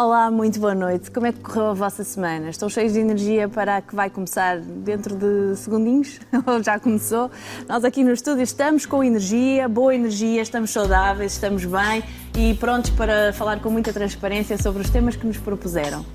Olá, 0.00 0.30
muito 0.30 0.60
boa 0.60 0.76
noite. 0.76 1.10
Como 1.10 1.26
é 1.26 1.32
que 1.32 1.40
correu 1.40 1.70
a 1.70 1.74
vossa 1.74 2.04
semana? 2.04 2.50
Estão 2.50 2.68
cheios 2.68 2.92
de 2.92 3.00
energia 3.00 3.48
para 3.48 3.78
a 3.78 3.82
que 3.82 3.96
vai 3.96 4.08
começar 4.08 4.60
dentro 4.60 5.16
de 5.16 5.56
segundinhos? 5.56 6.20
Ou 6.46 6.62
já 6.62 6.78
começou? 6.78 7.28
Nós 7.68 7.84
aqui 7.84 8.04
no 8.04 8.12
estúdio 8.12 8.44
estamos 8.44 8.86
com 8.86 9.02
energia, 9.02 9.68
boa 9.68 9.92
energia, 9.92 10.40
estamos 10.40 10.70
saudáveis, 10.70 11.32
estamos 11.32 11.64
bem 11.64 12.04
e 12.36 12.54
prontos 12.54 12.90
para 12.90 13.32
falar 13.32 13.58
com 13.58 13.70
muita 13.70 13.92
transparência 13.92 14.56
sobre 14.56 14.82
os 14.82 14.88
temas 14.88 15.16
que 15.16 15.26
nos 15.26 15.36
propuseram. 15.36 16.06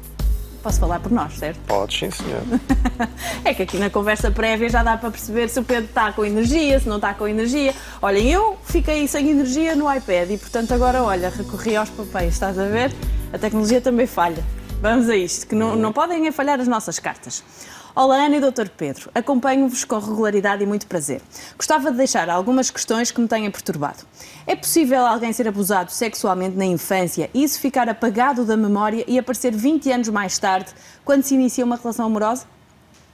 Posso 0.61 0.79
falar 0.79 1.01
por 1.01 1.11
nós, 1.11 1.33
certo? 1.33 1.59
Pode, 1.67 1.93
sim, 1.93 2.09
senhor. 2.09 2.41
é 3.43 3.53
que 3.53 3.63
aqui 3.63 3.77
na 3.77 3.89
conversa 3.89 4.31
prévia 4.31 4.69
já 4.69 4.81
dá 4.81 4.95
para 4.95 5.11
perceber 5.11 5.49
se 5.49 5.59
o 5.59 5.63
Pedro 5.65 5.89
está 5.89 6.09
com 6.13 6.23
energia, 6.23 6.79
se 6.79 6.87
não 6.87 6.95
está 6.95 7.13
com 7.13 7.27
energia. 7.27 7.75
Olhem, 8.01 8.31
eu 8.31 8.57
fiquei 8.63 9.05
sem 9.09 9.29
energia 9.29 9.75
no 9.75 9.93
iPad 9.93 10.29
e, 10.31 10.37
portanto, 10.37 10.73
agora, 10.73 11.03
olha, 11.03 11.27
recorri 11.27 11.75
aos 11.75 11.89
papéis, 11.89 12.35
estás 12.35 12.57
a 12.57 12.63
ver? 12.63 12.93
A 13.33 13.39
tecnologia 13.39 13.81
também 13.81 14.05
falha. 14.05 14.45
Vamos 14.79 15.09
a 15.09 15.15
isto, 15.15 15.47
que 15.47 15.55
não, 15.55 15.75
não 15.75 15.91
podem 15.91 16.31
falhar 16.31 16.59
as 16.61 16.67
nossas 16.67 16.99
cartas. 16.99 17.43
Olá, 17.95 18.17
Ana 18.17 18.37
e 18.37 18.39
Dr. 18.39 18.69
Pedro. 18.77 19.09
Acompanho-vos 19.15 19.83
com 19.83 19.97
regularidade 19.97 20.61
e 20.61 20.67
muito 20.67 20.85
prazer. 20.85 21.19
Gostava 21.57 21.89
de 21.89 21.97
deixar 21.97 22.29
algumas 22.29 22.69
questões 22.69 23.09
que 23.09 23.19
me 23.19 23.27
têm 23.27 23.49
perturbado. 23.49 24.03
É 24.45 24.55
possível 24.55 25.03
alguém 25.03 25.33
ser 25.33 25.47
abusado 25.47 25.91
sexualmente 25.91 26.55
na 26.55 26.65
infância 26.65 27.27
e 27.33 27.43
isso 27.43 27.59
ficar 27.59 27.89
apagado 27.89 28.45
da 28.45 28.55
memória 28.55 29.03
e 29.07 29.17
aparecer 29.17 29.51
20 29.51 29.91
anos 29.91 30.09
mais 30.09 30.37
tarde, 30.37 30.71
quando 31.03 31.23
se 31.23 31.33
inicia 31.33 31.65
uma 31.65 31.75
relação 31.75 32.05
amorosa? 32.05 32.45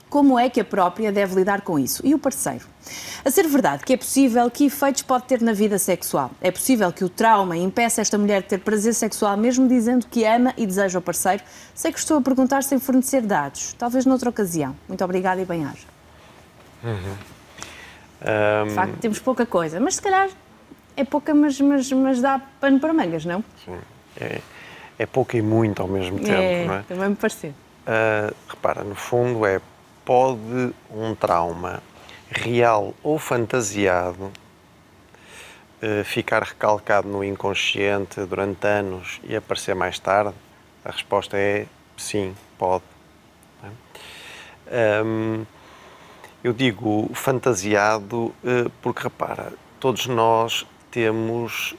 Como 0.09 0.39
é 0.39 0.49
que 0.49 0.59
a 0.59 0.65
própria 0.65 1.11
deve 1.11 1.35
lidar 1.35 1.61
com 1.61 1.77
isso? 1.77 2.01
E 2.05 2.15
o 2.15 2.19
parceiro? 2.19 2.65
A 3.23 3.29
ser 3.29 3.47
verdade 3.47 3.83
que 3.83 3.93
é 3.93 3.97
possível, 3.97 4.49
que 4.49 4.65
efeitos 4.65 5.03
pode 5.03 5.25
ter 5.25 5.41
na 5.41 5.53
vida 5.53 5.77
sexual? 5.77 6.31
É 6.41 6.49
possível 6.49 6.91
que 6.91 7.03
o 7.03 7.09
trauma 7.09 7.55
impeça 7.55 8.01
esta 8.01 8.17
mulher 8.17 8.41
de 8.41 8.47
ter 8.47 8.59
prazer 8.59 8.95
sexual, 8.95 9.37
mesmo 9.37 9.67
dizendo 9.67 10.07
que 10.07 10.25
ama 10.25 10.53
e 10.57 10.65
deseja 10.65 10.97
o 10.97 11.01
parceiro? 11.01 11.43
Sei 11.75 11.91
que 11.91 11.99
estou 11.99 12.17
a 12.17 12.21
perguntar 12.21 12.63
sem 12.63 12.79
fornecer 12.79 13.21
dados. 13.21 13.73
Talvez 13.77 14.05
noutra 14.05 14.29
ocasião. 14.29 14.75
Muito 14.87 15.03
obrigada 15.03 15.41
e 15.41 15.45
bem-aja. 15.45 15.85
Uhum. 16.83 17.15
Um... 18.21 18.67
De 18.67 18.73
facto, 18.73 18.97
temos 18.97 19.19
pouca 19.19 19.45
coisa, 19.45 19.79
mas 19.79 19.95
se 19.95 20.01
calhar 20.01 20.29
é 20.97 21.03
pouca, 21.03 21.33
mas, 21.35 21.61
mas, 21.61 21.91
mas 21.91 22.19
dá 22.19 22.41
pano 22.59 22.79
para 22.79 22.93
mangas, 22.93 23.25
não? 23.25 23.43
Sim. 23.63 23.77
É, 24.19 24.41
é 24.97 25.05
pouca 25.05 25.37
e 25.37 25.41
muito 25.41 25.81
ao 25.81 25.87
mesmo 25.87 26.17
tempo, 26.17 26.31
é, 26.31 26.65
não 26.65 26.73
é? 26.73 26.83
Também 26.83 27.09
me 27.09 27.15
pareceu. 27.15 27.51
Uh, 27.51 28.35
repara, 28.49 28.83
no 28.83 28.95
fundo 28.95 29.45
é 29.45 29.61
pode 30.09 30.73
um 30.89 31.13
trauma 31.13 31.83
real 32.31 32.95
ou 33.03 33.19
fantasiado 33.19 34.31
eh, 35.79 36.03
ficar 36.03 36.41
recalcado 36.41 37.07
no 37.07 37.23
inconsciente 37.23 38.19
durante 38.21 38.65
anos 38.65 39.21
e 39.23 39.35
aparecer 39.35 39.75
mais 39.75 39.99
tarde? 39.99 40.33
A 40.83 40.89
resposta 40.89 41.37
é 41.37 41.67
sim, 41.95 42.35
pode. 42.57 42.83
Um, 45.05 45.45
eu 46.43 46.53
digo 46.53 47.11
fantasiado 47.13 48.33
eh, 48.43 48.65
porque, 48.81 49.03
repara, 49.03 49.53
todos 49.79 50.07
nós 50.07 50.65
temos. 50.91 51.75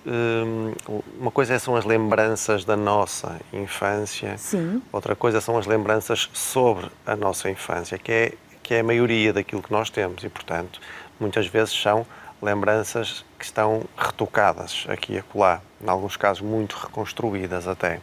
uma 1.19 1.31
coisa 1.31 1.59
são 1.59 1.77
as 1.77 1.85
lembranças 1.85 2.65
da 2.65 2.77
nossa 2.77 3.41
infância, 3.53 4.37
Sim. 4.39 4.83
outra 4.93 5.17
coisa 5.17 5.41
são 5.41 5.59
as 5.59 5.67
lembranças 5.67 6.29
sobre 6.33 6.91
a 7.07 7.17
nossa 7.17 7.51
infância, 7.51 7.99
que 7.99 8.13
é, 8.13 8.33
que 8.63 8.75
é 8.75 8.81
a 8.81 8.85
maioria 8.85 9.33
daquilo 9.33 9.63
que 9.63 9.73
nós 9.73 9.91
temos 9.91 10.23
e, 10.25 10.29
portanto, 10.29 10.81
muitas 11.19 11.47
vezes 11.47 11.75
são 11.75 12.07
lembranças 12.43 13.25
que 13.39 13.45
estão 13.45 13.85
retocadas 13.97 14.87
aqui 14.89 15.15
e 15.15 15.19
acolá, 15.19 15.61
em 15.81 15.89
alguns 15.89 16.17
casos 16.17 16.43
muito 16.43 16.77
reconstruídas 16.77 17.69
até. 17.69 18.01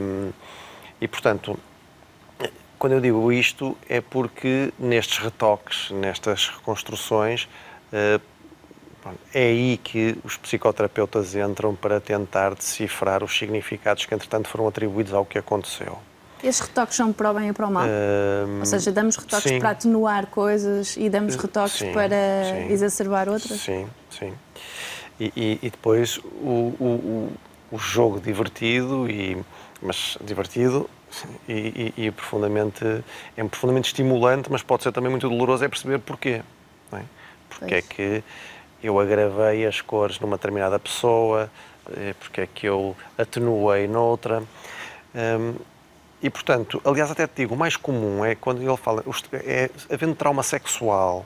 Um, 0.00 0.30
e, 1.00 1.08
portanto, 1.08 1.58
quando 2.78 2.92
eu 2.92 3.00
digo 3.00 3.32
isto 3.32 3.76
é 3.88 4.00
porque 4.00 4.72
nestes 4.78 5.18
retoques, 5.18 5.90
nestas 5.90 6.48
reconstruções, 6.48 7.48
uh, 7.92 8.20
é 9.32 9.42
aí 9.42 9.76
que 9.82 10.16
os 10.24 10.36
psicoterapeutas 10.36 11.34
entram 11.34 11.74
para 11.74 12.00
tentar 12.00 12.54
decifrar 12.54 13.24
os 13.24 13.36
significados 13.36 14.04
que, 14.04 14.14
entretanto, 14.14 14.48
foram 14.48 14.68
atribuídos 14.68 15.12
ao 15.14 15.24
que 15.24 15.38
aconteceu. 15.38 15.98
Estes 16.42 16.68
retoques 16.68 16.96
são 16.96 17.12
para 17.12 17.30
o 17.30 17.34
bem 17.34 17.48
e 17.48 17.52
para 17.52 17.66
o 17.66 17.70
mal? 17.70 17.86
Ou 18.58 18.64
seja, 18.64 18.90
damos 18.90 19.16
retoques 19.16 19.50
sim. 19.50 19.58
para 19.58 19.70
atenuar 19.70 20.26
coisas 20.26 20.96
e 20.96 21.08
damos 21.10 21.36
retoques 21.36 21.78
sim, 21.78 21.92
para 21.92 22.44
sim. 22.44 22.72
exacerbar 22.72 23.28
outras? 23.28 23.60
Sim, 23.60 23.86
sim. 24.10 24.32
E, 25.18 25.32
e, 25.36 25.58
e 25.62 25.70
depois 25.70 26.16
o, 26.16 26.74
o, 26.80 27.32
o, 27.70 27.78
jogo 27.78 28.20
divertido, 28.20 29.06
e, 29.10 29.36
mas 29.82 30.16
divertido 30.24 30.88
e, 31.46 31.92
e, 31.94 32.10
profundamente, 32.10 32.84
é 33.36 33.44
profundamente 33.44 33.88
estimulante, 33.88 34.50
mas 34.50 34.62
pode 34.62 34.82
ser 34.82 34.92
também 34.92 35.10
muito 35.10 35.28
doloroso, 35.28 35.62
é 35.62 35.68
perceber 35.68 35.98
porquê. 35.98 36.40
É? 36.92 37.02
Porque 37.50 37.66
pois. 37.66 37.72
é 37.72 37.82
que 37.82 38.24
eu 38.82 38.98
agravei 38.98 39.66
as 39.66 39.80
cores 39.80 40.18
numa 40.20 40.36
determinada 40.36 40.78
pessoa, 40.78 41.50
eh, 41.96 42.14
porque 42.18 42.42
é 42.42 42.46
que 42.46 42.66
eu 42.66 42.96
atenuei 43.18 43.86
noutra. 43.86 44.42
Um, 45.14 45.54
e, 46.22 46.28
portanto, 46.28 46.80
aliás, 46.84 47.10
até 47.10 47.26
te 47.26 47.36
digo, 47.36 47.54
o 47.54 47.58
mais 47.58 47.76
comum 47.76 48.24
é 48.24 48.34
quando 48.34 48.62
ele 48.62 48.76
fala, 48.76 49.02
é, 49.32 49.70
havendo 49.90 50.14
trauma 50.14 50.42
sexual 50.42 51.24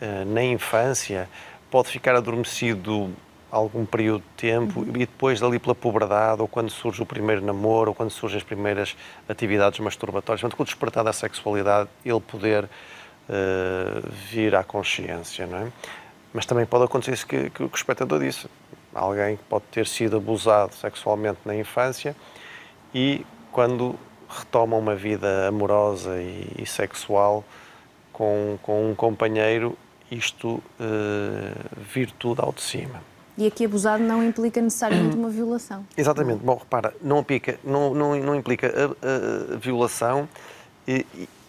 uh, 0.00 0.24
na 0.24 0.42
infância, 0.42 1.28
pode 1.70 1.88
ficar 1.88 2.16
adormecido 2.16 3.10
algum 3.50 3.84
período 3.84 4.22
de 4.22 4.48
tempo 4.50 4.80
uhum. 4.80 4.88
e 4.88 5.00
depois 5.00 5.40
dali 5.40 5.58
pela 5.58 5.74
puberdade, 5.74 6.40
ou 6.40 6.48
quando 6.48 6.70
surge 6.70 7.02
o 7.02 7.06
primeiro 7.06 7.44
namoro, 7.44 7.90
ou 7.90 7.94
quando 7.94 8.10
surgem 8.10 8.38
as 8.38 8.42
primeiras 8.42 8.96
atividades 9.28 9.78
masturbatórias, 9.78 10.40
portanto, 10.40 10.56
com 10.56 10.62
o 10.62 10.66
despertar 10.66 11.04
da 11.04 11.12
sexualidade, 11.12 11.88
ele 12.04 12.20
poder 12.20 12.64
uh, 12.64 14.10
vir 14.30 14.54
à 14.54 14.64
consciência, 14.64 15.46
não 15.46 15.58
é? 15.58 15.72
Mas 16.34 16.44
também 16.44 16.66
pode 16.66 16.84
acontecer 16.84 17.12
isso 17.12 17.26
que, 17.26 17.48
que 17.48 17.62
o 17.62 17.70
espectador 17.72 18.18
disse. 18.18 18.48
Alguém 18.92 19.36
que 19.36 19.44
pode 19.44 19.64
ter 19.70 19.86
sido 19.86 20.16
abusado 20.16 20.74
sexualmente 20.74 21.38
na 21.44 21.54
infância 21.54 22.14
e 22.92 23.24
quando 23.52 23.94
retoma 24.28 24.76
uma 24.76 24.96
vida 24.96 25.46
amorosa 25.46 26.20
e, 26.20 26.50
e 26.58 26.66
sexual 26.66 27.44
com, 28.12 28.58
com 28.62 28.90
um 28.90 28.94
companheiro, 28.94 29.76
isto 30.10 30.54
uh, 30.54 30.62
vir 31.92 32.10
tudo 32.12 32.42
ao 32.42 32.52
de 32.52 32.62
cima. 32.62 33.00
E 33.36 33.46
aqui 33.46 33.64
abusado 33.64 34.02
não 34.02 34.22
implica 34.22 34.60
necessariamente 34.60 35.16
uma 35.16 35.28
violação. 35.28 35.84
Exatamente. 35.96 36.42
Bom, 36.42 36.56
repara, 36.56 36.94
não, 37.00 37.20
implica, 37.20 37.58
não, 37.64 37.94
não, 37.94 38.16
não 38.16 38.34
implica 38.34 38.68
a, 38.68 39.54
a 39.54 39.56
violação 39.56 40.28
e, 40.86 41.06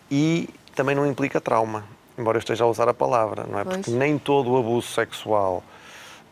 e, 0.09 0.50
também 0.75 0.96
não 0.96 1.06
implica 1.06 1.40
trauma 1.40 1.85
embora 2.18 2.38
eu 2.38 2.40
esteja 2.40 2.64
a 2.64 2.68
usar 2.68 2.88
a 2.88 2.94
palavra, 2.94 3.46
não 3.50 3.59
é? 3.59 3.64
Pois. 3.64 3.78
Porque 3.78 3.92
nem 3.92 4.18
todo 4.18 4.52
o 4.52 4.58
abuso 4.58 4.88
sexual, 4.88 5.64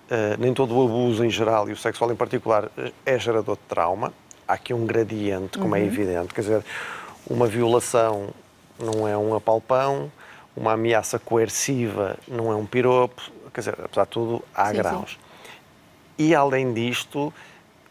uh, 0.10 0.40
nem 0.40 0.54
todo 0.54 0.76
o 0.76 0.84
abuso 0.84 1.24
em 1.24 1.30
geral 1.30 1.70
e 1.70 1.74
o 1.74 1.78
sexual 1.78 2.12
em 2.12 2.16
particular 2.16 2.70
eh, 2.78 2.92
é 3.06 3.20
gerador 3.20 3.56
de 3.56 3.64
trauma. 3.68 4.14
Há 4.48 4.54
aqui 4.54 4.74
um 4.74 4.86
gradiente, 4.86 5.58
como 5.58 5.76
é 5.76 5.80
uhum. 5.80 5.86
é 5.86 5.88
evidente. 5.88 6.34
Quer 6.34 6.42
dizer, 6.42 6.66
uma 7.30 7.48
violação 7.48 8.30
não 8.80 9.08
é 9.08 9.18
um 9.18 9.36
apalpão, 9.36 10.12
uma 10.56 10.74
ameaça 10.74 11.18
coerciva 11.18 12.18
não 12.28 12.52
é 12.52 12.56
um 12.56 12.66
piropo, 12.66 13.22
quer 13.54 13.62
dizer, 13.62 13.78
apesar 13.84 14.04
de 14.04 14.10
tudo, 14.10 14.44
há 14.54 14.70
sim, 14.70 14.74
graus. 14.74 15.12
Sim. 15.12 15.18
E 16.18 16.36
além 16.36 16.74
disto, 16.74 17.34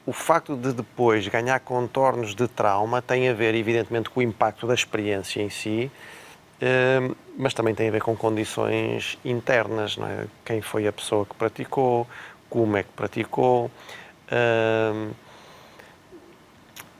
o 0.06 0.12
facto 0.12 0.56
de 0.56 0.72
depois 0.72 1.26
ganhar 1.28 1.58
contornos 1.60 2.34
de 2.34 2.46
trauma 2.48 3.00
tem 3.00 3.28
a 3.28 3.32
ver, 3.32 3.54
evidentemente, 3.54 4.10
com 4.10 4.20
o 4.20 4.22
impacto 4.22 4.66
da 4.66 4.74
experiência 4.74 5.40
em 5.40 5.50
si, 5.50 5.90
mas 7.36 7.54
também 7.54 7.74
tem 7.74 7.88
a 7.88 7.90
ver 7.90 8.02
com 8.02 8.16
condições 8.16 9.18
internas, 9.24 9.96
é? 9.98 10.26
Quem 10.44 10.60
foi 10.60 10.86
a 10.86 10.92
pessoa 10.92 11.24
que 11.24 11.34
praticou, 11.34 12.06
como 12.48 12.76
é 12.76 12.82
que 12.82 12.90
praticou. 12.90 13.70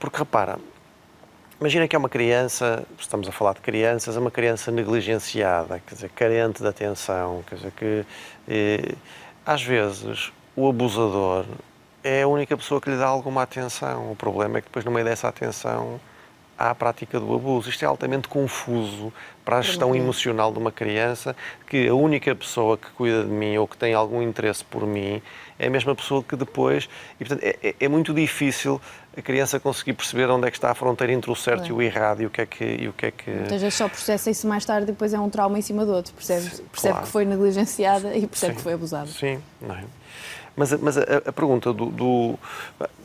Porque 0.01 0.19
repara, 0.19 0.59
imagina 1.61 1.87
que 1.87 1.95
é 1.95 1.99
uma 1.99 2.09
criança, 2.09 2.85
estamos 2.99 3.29
a 3.29 3.33
falar 3.33 3.55
de 3.55 3.61
crianças, 3.61 4.17
é 4.17 4.19
uma 4.19 4.33
criança 4.33 4.73
negligenciada, 4.73 5.81
quer 5.87 5.95
dizer, 5.95 6.11
carente 6.11 6.61
de 6.61 6.69
atenção, 6.69 7.45
quer 7.47 7.55
dizer, 7.55 7.71
que 7.71 8.05
eh, 8.49 8.95
às 9.47 9.63
vezes 9.63 10.33
o 10.57 10.69
abusador 10.69 11.45
é 12.03 12.23
a 12.23 12.27
única 12.27 12.57
pessoa 12.57 12.81
que 12.81 12.91
lhe 12.91 12.97
dá 12.97 13.07
alguma 13.07 13.43
atenção. 13.43 14.11
O 14.11 14.17
problema 14.17 14.59
é 14.59 14.61
que 14.61 14.67
depois, 14.67 14.85
no 14.85 14.91
meio 14.91 15.05
dessa 15.05 15.29
atenção, 15.29 16.01
à 16.59 16.75
prática 16.75 17.19
do 17.19 17.35
abuso. 17.35 17.69
Isto 17.69 17.85
é 17.85 17.87
altamente 17.87 18.29
confuso 18.29 19.13
para 19.45 19.59
a 19.59 19.63
gestão 19.63 19.95
emocional 19.95 20.53
de 20.53 20.59
uma 20.59 20.71
criança, 20.71 21.35
que 21.67 21.89
a 21.89 21.95
única 21.95 22.35
pessoa 22.35 22.79
que 22.79 22.89
cuida 22.91 23.25
de 23.25 23.31
mim 23.31 23.57
ou 23.57 23.67
que 23.67 23.77
tem 23.77 23.93
algum 23.93 24.23
interesse 24.23 24.65
por 24.65 24.87
mim 24.87 25.21
é 25.59 25.67
a 25.67 25.71
mesma 25.71 25.95
pessoa 25.95 26.23
que 26.23 26.37
depois. 26.37 26.89
E, 27.21 27.25
portanto, 27.25 27.43
é, 27.45 27.57
é, 27.63 27.75
é 27.81 27.89
muito 27.89 28.15
difícil 28.15 28.81
a 29.17 29.21
criança 29.21 29.61
conseguir 29.61 29.93
perceber 29.95 30.31
onde 30.31 30.47
é 30.47 30.51
que 30.51 30.57
está 30.57 30.71
a 30.71 30.75
fronteira 30.75 31.13
entre 31.13 31.31
o 31.31 31.35
certo 31.35 31.65
é. 31.65 31.69
e 31.69 31.73
o 31.73 31.83
errado 31.83 32.23
e 32.23 32.27
o 32.27 32.31
que 32.31 32.41
é 32.41 32.47
que. 32.47 32.65
E 32.65 32.89
o 32.89 32.93
que, 32.93 33.07
é 33.07 33.11
que... 33.11 33.31
Muitas 33.31 33.61
vezes 33.61 33.75
só 33.75 33.89
processa 33.89 34.31
isso 34.31 34.47
mais 34.47 34.65
tarde 34.65 34.85
e 34.85 34.93
depois 34.93 35.13
é 35.13 35.19
um 35.19 35.29
trauma 35.29 35.59
em 35.59 35.63
cima 35.63 35.85
do 35.85 35.93
outro. 35.93 36.15
Percebe, 36.15 36.49
percebe 36.71 36.93
claro. 36.93 37.07
que 37.07 37.13
foi 37.13 37.25
negligenciada 37.25 38.17
e 38.17 38.27
percebe 38.27 38.53
Sim. 38.53 38.57
que 38.57 38.63
foi 38.63 38.73
abusada. 38.73 39.07
Sim, 39.09 39.41
não 39.61 39.75
é? 39.75 39.85
Mas, 40.57 40.73
mas 40.81 40.99
a, 40.99 41.03
a 41.27 41.33
pergunta 41.33 41.73
do, 41.73 41.87
do, 41.87 42.39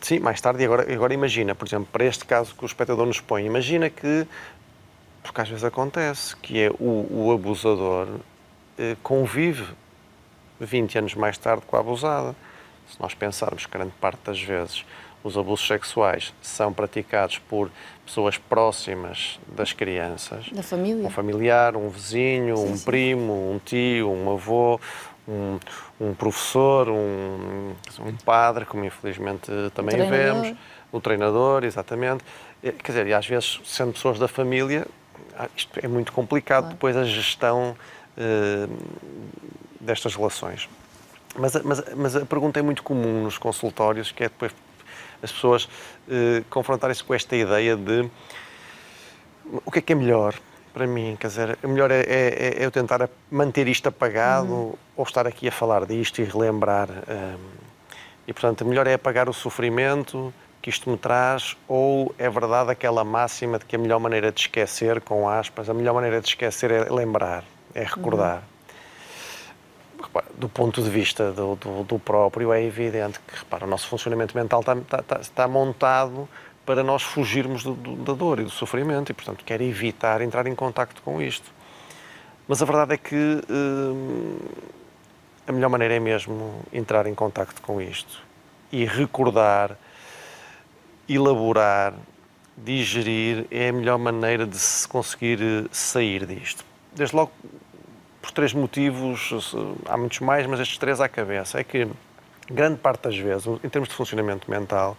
Sim, 0.01 0.19
mais 0.19 0.39
tarde, 0.41 0.61
e 0.61 0.65
agora, 0.65 0.91
agora 0.93 1.13
imagina, 1.13 1.55
por 1.55 1.67
exemplo, 1.67 1.87
para 1.91 2.05
este 2.05 2.25
caso 2.25 2.53
que 2.55 2.63
o 2.63 2.65
espectador 2.65 3.05
nos 3.05 3.19
põe, 3.19 3.45
imagina 3.45 3.89
que, 3.89 4.27
porque 5.23 5.41
às 5.41 5.49
vezes 5.49 5.63
acontece, 5.63 6.35
que 6.35 6.61
é 6.61 6.69
o, 6.71 7.07
o 7.09 7.31
abusador 7.31 8.07
eh, 8.77 8.95
convive 9.01 9.65
20 10.59 10.97
anos 10.99 11.15
mais 11.15 11.37
tarde 11.37 11.63
com 11.65 11.75
a 11.75 11.79
abusada. 11.79 12.35
Se 12.89 12.99
nós 13.01 13.13
pensarmos 13.13 13.65
que 13.65 13.71
grande 13.71 13.93
parte 13.99 14.19
das 14.25 14.41
vezes 14.41 14.85
os 15.23 15.37
abusos 15.37 15.67
sexuais 15.67 16.33
são 16.41 16.71
praticados 16.71 17.37
por 17.37 17.69
pessoas 18.05 18.37
próximas 18.37 19.39
das 19.47 19.73
crianças. 19.73 20.49
Da 20.51 20.63
família. 20.63 21.05
Um 21.05 21.09
familiar, 21.09 21.75
um 21.75 21.89
vizinho, 21.89 22.55
sim, 22.55 22.71
um 22.71 22.77
sim. 22.77 22.85
primo, 22.85 23.51
um 23.51 23.59
tio, 23.63 24.09
um 24.09 24.31
avô, 24.31 24.79
um, 25.27 25.59
um 25.99 26.13
professor, 26.13 26.89
um, 26.89 27.73
um, 27.99 28.15
padre, 28.23 28.65
como 28.65 28.85
infelizmente 28.85 29.51
também 29.73 30.01
o 30.01 30.09
vemos, 30.09 30.57
o 30.91 31.01
treinador, 31.01 31.63
exatamente. 31.63 32.23
Quer 32.61 32.91
dizer, 32.91 33.07
e 33.07 33.13
às 33.13 33.27
vezes, 33.27 33.59
sendo 33.65 33.93
pessoas 33.93 34.17
da 34.17 34.27
família, 34.27 34.87
ah, 35.37 35.47
isto 35.55 35.77
é 35.83 35.87
muito 35.87 36.11
complicado 36.11 36.63
claro. 36.63 36.75
depois 36.75 36.97
a 36.97 37.03
gestão 37.03 37.75
uh, 38.17 38.77
destas 39.79 40.15
relações. 40.15 40.69
Mas, 41.37 41.53
mas, 41.63 41.83
mas 41.95 42.15
a 42.15 42.25
pergunta 42.25 42.59
é 42.59 42.63
muito 42.63 42.81
comum 42.81 43.23
nos 43.23 43.37
consultórios, 43.37 44.11
que 44.11 44.23
é 44.23 44.29
depois 44.29 44.51
as 45.21 45.31
pessoas 45.31 45.65
uh, 45.65 46.43
confrontarem-se 46.49 47.03
com 47.03 47.13
esta 47.13 47.35
ideia 47.35 47.75
de 47.75 48.09
o 49.65 49.71
que 49.71 49.79
é 49.79 49.81
que 49.81 49.93
é 49.93 49.95
melhor 49.95 50.35
para 50.77 50.85
mim? 50.85 51.17
Quer 51.19 51.27
dizer, 51.27 51.57
o 51.63 51.67
melhor 51.67 51.89
é, 51.89 52.01
é, 52.01 52.53
é 52.59 52.65
eu 52.65 52.69
tentar 52.69 53.09
manter 53.31 53.67
isto 53.67 53.89
apagado 53.89 54.53
uhum. 54.53 54.73
ou 54.95 55.03
estar 55.03 55.25
aqui 55.25 55.47
a 55.47 55.51
falar 55.51 55.85
disto 55.87 56.21
e 56.21 56.23
relembrar. 56.23 56.87
Um, 56.89 57.37
e, 58.27 58.33
portanto, 58.33 58.61
o 58.61 58.65
melhor 58.65 58.85
é 58.85 58.93
apagar 58.93 59.27
o 59.27 59.33
sofrimento 59.33 60.31
que 60.61 60.69
isto 60.69 60.87
me 60.87 60.97
traz 60.97 61.57
ou 61.67 62.13
é 62.19 62.29
verdade 62.29 62.69
aquela 62.69 63.03
máxima 63.03 63.57
de 63.57 63.65
que 63.65 63.75
a 63.75 63.79
melhor 63.79 63.99
maneira 63.99 64.31
de 64.31 64.41
esquecer, 64.41 65.01
com 65.01 65.27
aspas, 65.27 65.67
a 65.67 65.73
melhor 65.73 65.95
maneira 65.95 66.21
de 66.21 66.27
esquecer 66.27 66.69
é 66.69 66.83
lembrar, 66.91 67.43
é 67.73 67.83
recordar. 67.83 68.37
Uhum 68.37 68.57
do 70.37 70.47
ponto 70.47 70.81
de 70.81 70.89
vista 70.89 71.31
do, 71.31 71.55
do, 71.55 71.83
do, 71.83 71.99
próprio, 71.99 72.53
é 72.53 72.63
evidente 72.63 73.19
que 73.19 73.39
repara, 73.39 73.65
o 73.65 73.67
nosso 73.67 73.87
funcionamento 73.87 74.37
mental 74.37 74.61
está, 74.61 74.99
está, 74.99 75.19
está 75.19 75.47
montado 75.47 76.29
para 76.67 76.83
nós 76.83 77.01
fugirmos 77.01 77.63
do, 77.63 77.73
da 77.75 78.13
dor 78.13 78.41
e 78.41 78.43
do 78.43 78.49
sofrimento 78.49 79.09
e, 79.09 79.13
portanto, 79.13 79.45
quer 79.45 79.61
evitar 79.61 80.21
entrar 80.21 80.45
em 80.47 80.53
contacto 80.53 81.01
com 81.01 81.21
isto. 81.21 81.49
Mas 82.45 82.61
a 82.61 82.65
verdade 82.65 82.93
é 82.93 82.97
que 82.97 83.41
hum, 83.49 84.37
a 85.47 85.51
melhor 85.53 85.69
maneira 85.69 85.93
é 85.95 85.99
mesmo 85.99 86.61
entrar 86.73 87.07
em 87.07 87.15
contacto 87.15 87.61
com 87.61 87.81
isto 87.81 88.21
e 88.69 88.83
recordar, 88.83 89.77
elaborar, 91.07 91.93
digerir 92.57 93.45
é 93.49 93.69
a 93.69 93.73
melhor 93.73 93.97
maneira 93.97 94.45
de 94.45 94.57
se 94.57 94.85
conseguir 94.89 95.39
eh, 95.41 95.69
sair 95.71 96.25
disto. 96.25 96.65
Desde 96.93 97.15
logo 97.15 97.31
por 98.21 98.31
três 98.31 98.51
motivos, 98.51 99.53
há 99.85 99.95
muitos 99.95 100.19
mais, 100.19 100.45
mas 100.45 100.59
estes 100.59 100.77
três 100.77 100.99
à 100.99 101.07
cabeça. 101.07 101.61
É 101.61 101.63
que, 101.63 101.87
grande 102.51 102.77
parte 102.79 103.03
das 103.03 103.17
vezes, 103.17 103.47
em 103.63 103.69
termos 103.69 103.87
de 103.87 103.95
funcionamento 103.95 104.51
mental, 104.51 104.97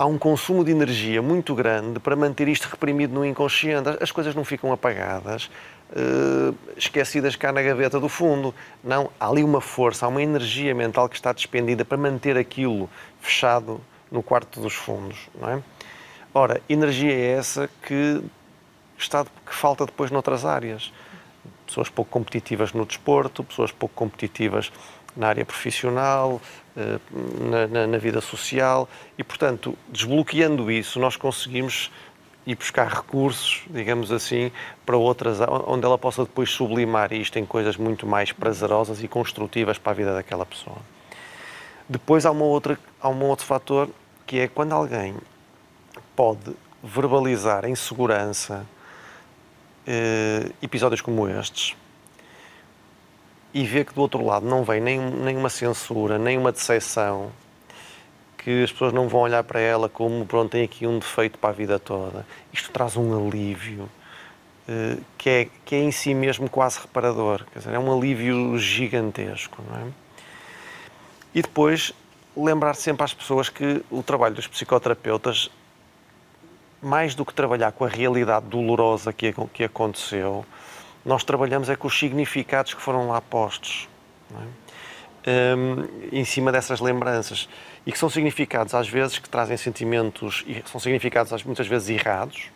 há 0.00 0.06
um 0.06 0.16
consumo 0.16 0.64
de 0.64 0.70
energia 0.70 1.20
muito 1.20 1.54
grande 1.54 2.00
para 2.00 2.16
manter 2.16 2.48
isto 2.48 2.64
reprimido 2.64 3.12
no 3.12 3.22
inconsciente. 3.22 3.86
As 4.00 4.10
coisas 4.10 4.34
não 4.34 4.46
ficam 4.46 4.72
apagadas, 4.72 5.50
uh, 5.90 6.56
esquecidas 6.74 7.36
cá 7.36 7.52
na 7.52 7.60
gaveta 7.60 8.00
do 8.00 8.08
fundo. 8.08 8.54
Não, 8.82 9.10
há 9.20 9.28
ali 9.28 9.44
uma 9.44 9.60
força, 9.60 10.06
há 10.06 10.08
uma 10.08 10.22
energia 10.22 10.74
mental 10.74 11.06
que 11.06 11.16
está 11.16 11.34
despendida 11.34 11.84
para 11.84 11.98
manter 11.98 12.38
aquilo 12.38 12.88
fechado 13.20 13.78
no 14.10 14.22
quarto 14.22 14.58
dos 14.58 14.72
fundos, 14.72 15.28
não 15.38 15.50
é? 15.50 15.62
Ora, 16.32 16.62
energia 16.66 17.12
é 17.12 17.32
essa 17.32 17.68
que, 17.82 18.22
está, 18.96 19.22
que 19.24 19.54
falta 19.54 19.84
depois 19.84 20.10
noutras 20.10 20.46
áreas 20.46 20.90
pessoas 21.66 21.90
pouco 21.90 22.10
competitivas 22.10 22.72
no 22.72 22.86
desporto, 22.86 23.44
pessoas 23.44 23.70
pouco 23.70 23.94
competitivas 23.94 24.72
na 25.14 25.28
área 25.28 25.44
profissional, 25.44 26.40
na, 27.40 27.66
na, 27.66 27.86
na, 27.86 27.98
vida 27.98 28.20
social 28.20 28.88
e, 29.18 29.24
portanto, 29.24 29.76
desbloqueando 29.88 30.70
isso, 30.70 30.98
nós 31.00 31.16
conseguimos 31.16 31.90
ir 32.46 32.54
buscar 32.54 32.88
recursos, 32.88 33.62
digamos 33.68 34.10
assim, 34.10 34.50
para 34.86 34.96
outras, 34.96 35.38
onde 35.66 35.84
ela 35.84 35.98
possa 35.98 36.24
depois 36.24 36.50
sublimar 36.50 37.12
isto 37.12 37.38
em 37.38 37.44
coisas 37.44 37.76
muito 37.76 38.06
mais 38.06 38.32
prazerosas 38.32 39.02
e 39.02 39.08
construtivas 39.08 39.78
para 39.78 39.92
a 39.92 39.94
vida 39.94 40.14
daquela 40.14 40.46
pessoa. 40.46 40.78
Depois 41.88 42.24
há, 42.24 42.30
uma 42.30 42.44
outra, 42.44 42.78
há 43.00 43.08
um 43.08 43.22
outro 43.24 43.44
fator 43.44 43.88
que 44.26 44.38
é 44.38 44.48
quando 44.48 44.72
alguém 44.72 45.16
pode 46.14 46.54
verbalizar 46.82 47.64
em 47.64 47.74
segurança, 47.74 48.64
uh, 49.86 50.54
episódios 50.62 51.00
como 51.00 51.28
estes 51.28 51.76
e 53.52 53.64
ver 53.64 53.84
que 53.84 53.94
do 53.94 54.00
outro 54.00 54.24
lado 54.24 54.46
não 54.46 54.62
vem 54.64 54.80
nem, 54.80 54.98
nem 54.98 55.36
uma 55.36 55.48
censura, 55.48 56.18
nem 56.18 56.38
uma 56.38 56.52
decepção, 56.52 57.32
que 58.38 58.62
as 58.62 58.72
pessoas 58.72 58.92
não 58.92 59.08
vão 59.08 59.20
olhar 59.20 59.44
para 59.44 59.60
ela 59.60 59.88
como, 59.88 60.24
pronto, 60.24 60.50
tem 60.50 60.64
aqui 60.64 60.86
um 60.86 60.98
defeito 60.98 61.38
para 61.38 61.50
a 61.50 61.52
vida 61.52 61.78
toda. 61.78 62.26
Isto 62.52 62.70
traz 62.70 62.96
um 62.96 63.26
alívio 63.26 63.88
uh, 64.68 65.00
que, 65.18 65.28
é, 65.28 65.48
que 65.64 65.74
é 65.74 65.80
em 65.80 65.92
si 65.92 66.14
mesmo 66.14 66.48
quase 66.48 66.80
reparador. 66.80 67.44
Quer 67.52 67.58
dizer, 67.58 67.74
é 67.74 67.78
um 67.78 67.92
alívio 67.92 68.56
gigantesco, 68.58 69.62
não 69.68 69.76
é? 69.76 69.84
E 71.34 71.42
depois 71.42 71.92
lembrar 72.36 72.74
sempre 72.74 73.04
às 73.04 73.12
pessoas 73.12 73.48
que 73.48 73.84
o 73.90 74.02
trabalho 74.02 74.34
dos 74.34 74.46
psicoterapeutas 74.46 75.50
mais 76.82 77.14
do 77.14 77.26
que 77.26 77.34
trabalhar 77.34 77.72
com 77.72 77.84
a 77.84 77.88
realidade 77.88 78.46
dolorosa 78.46 79.12
que, 79.12 79.34
que 79.52 79.64
aconteceu, 79.64 80.46
nós 81.04 81.24
trabalhamos 81.24 81.68
é 81.68 81.76
com 81.76 81.88
os 81.88 81.98
significados 81.98 82.74
que 82.74 82.80
foram 82.80 83.08
lá 83.08 83.20
postos. 83.20 83.88
É? 84.32 84.60
Um, 85.26 85.86
em 86.12 86.24
cima 86.24 86.50
dessas 86.50 86.80
lembranças. 86.80 87.48
E 87.84 87.92
que 87.92 87.98
são 87.98 88.08
significados, 88.08 88.74
às 88.74 88.88
vezes, 88.88 89.18
que 89.18 89.28
trazem 89.28 89.56
sentimentos, 89.56 90.44
são 90.66 90.80
significados, 90.80 91.42
muitas 91.44 91.66
vezes, 91.66 91.88
errados, 91.90 92.50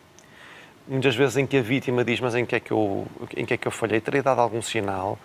muitas 0.87 1.15
vezes 1.15 1.37
em 1.37 1.45
que 1.45 1.57
a 1.57 1.61
vítima 1.61 2.03
diz, 2.03 2.19
mas 2.19 2.35
em 2.35 2.45
que 2.45 2.55
é 2.55 2.59
que 2.59 2.71
eu, 2.71 3.07
em 3.35 3.45
que 3.45 3.53
é 3.53 3.57
que 3.57 3.67
eu 3.67 3.71
falhei? 3.71 3.99
Terei 3.99 4.21
dado 4.21 4.39
algum 4.41 4.61
sinal? 4.61 5.17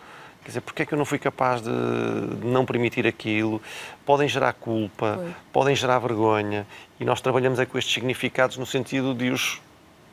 Quer 0.43 0.49
dizer, 0.49 0.61
porque 0.63 0.83
é 0.83 0.87
que 0.87 0.95
eu 0.95 0.99
não 0.99 1.05
fui 1.05 1.19
capaz 1.19 1.61
de, 1.61 1.71
de 1.71 2.47
não 2.47 2.65
permitir 2.65 3.07
aquilo? 3.07 3.61
Podem 4.07 4.27
gerar 4.27 4.55
culpa, 4.55 5.23
podem 5.53 5.77
gerar 5.77 5.99
vergonha. 5.99 6.67
E 6.99 7.05
nós 7.05 7.21
trabalhamos 7.21 7.59
é 7.59 7.67
com 7.67 7.79
estes 7.79 7.93
significados 7.93 8.57
no 8.57 8.65
sentido 8.65 9.15
de 9.15 9.31
os, 9.31 9.61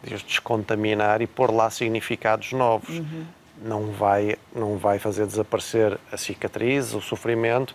de 0.03 0.15
descontaminar 0.23 1.21
e 1.21 1.27
pôr 1.27 1.51
lá 1.51 1.69
significados 1.69 2.51
novos. 2.53 2.99
Uhum. 2.99 3.25
Não, 3.61 3.91
vai, 3.91 4.37
não 4.55 4.77
vai 4.77 4.99
fazer 4.99 5.25
desaparecer 5.25 5.97
a 6.11 6.17
cicatriz, 6.17 6.93
o 6.93 7.01
sofrimento, 7.01 7.73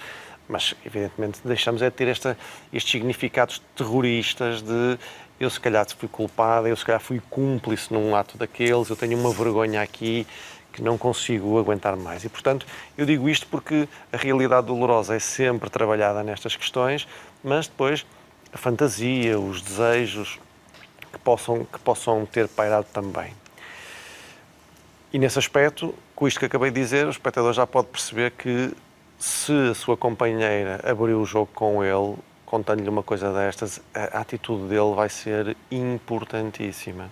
mas 0.48 0.74
evidentemente 0.86 1.40
deixamos 1.44 1.82
é 1.82 1.90
de 1.90 1.96
ter 1.96 2.08
esta, 2.08 2.38
estes 2.72 2.92
significados 2.92 3.60
terroristas 3.74 4.62
de 4.62 4.98
eu 5.40 5.50
se 5.50 5.58
calhar 5.58 5.84
fui 5.96 6.08
culpada, 6.08 6.68
eu 6.68 6.76
se 6.76 6.84
calhar 6.84 7.00
fui 7.00 7.20
cúmplice 7.28 7.92
num 7.92 8.14
ato 8.14 8.38
daqueles, 8.38 8.88
eu 8.88 8.94
tenho 8.94 9.18
uma 9.18 9.32
vergonha 9.32 9.82
aqui 9.82 10.24
que 10.72 10.80
não 10.80 10.96
consigo 10.96 11.58
aguentar 11.58 11.96
mais. 11.96 12.24
E, 12.24 12.28
portanto, 12.28 12.64
eu 12.96 13.04
digo 13.04 13.28
isto 13.28 13.46
porque 13.48 13.88
a 14.12 14.16
realidade 14.16 14.68
dolorosa 14.68 15.14
é 15.14 15.18
sempre 15.18 15.68
trabalhada 15.68 16.22
nestas 16.22 16.56
questões, 16.56 17.06
mas 17.42 17.66
depois 17.66 18.06
a 18.52 18.56
fantasia, 18.56 19.38
os 19.38 19.60
desejos 19.60 20.38
que 21.12 21.18
possam, 21.18 21.64
que 21.64 21.78
possam 21.78 22.26
ter 22.26 22.48
pairado 22.48 22.86
também. 22.92 23.34
E 25.12 25.18
nesse 25.18 25.38
aspecto, 25.38 25.94
com 26.16 26.26
isto 26.26 26.40
que 26.40 26.46
acabei 26.46 26.70
de 26.70 26.80
dizer, 26.80 27.06
o 27.06 27.10
espectador 27.10 27.52
já 27.52 27.66
pode 27.66 27.88
perceber 27.88 28.30
que 28.32 28.74
se 29.18 29.52
a 29.70 29.74
sua 29.74 29.96
companheira 29.96 30.80
abriu 30.84 31.20
o 31.20 31.26
jogo 31.26 31.50
com 31.54 31.84
ele, 31.84 32.16
contando-lhe 32.46 32.88
uma 32.88 33.02
coisa 33.02 33.32
destas, 33.32 33.80
a 33.94 34.20
atitude 34.20 34.68
dele 34.68 34.94
vai 34.94 35.08
ser 35.08 35.56
importantíssima, 35.70 37.10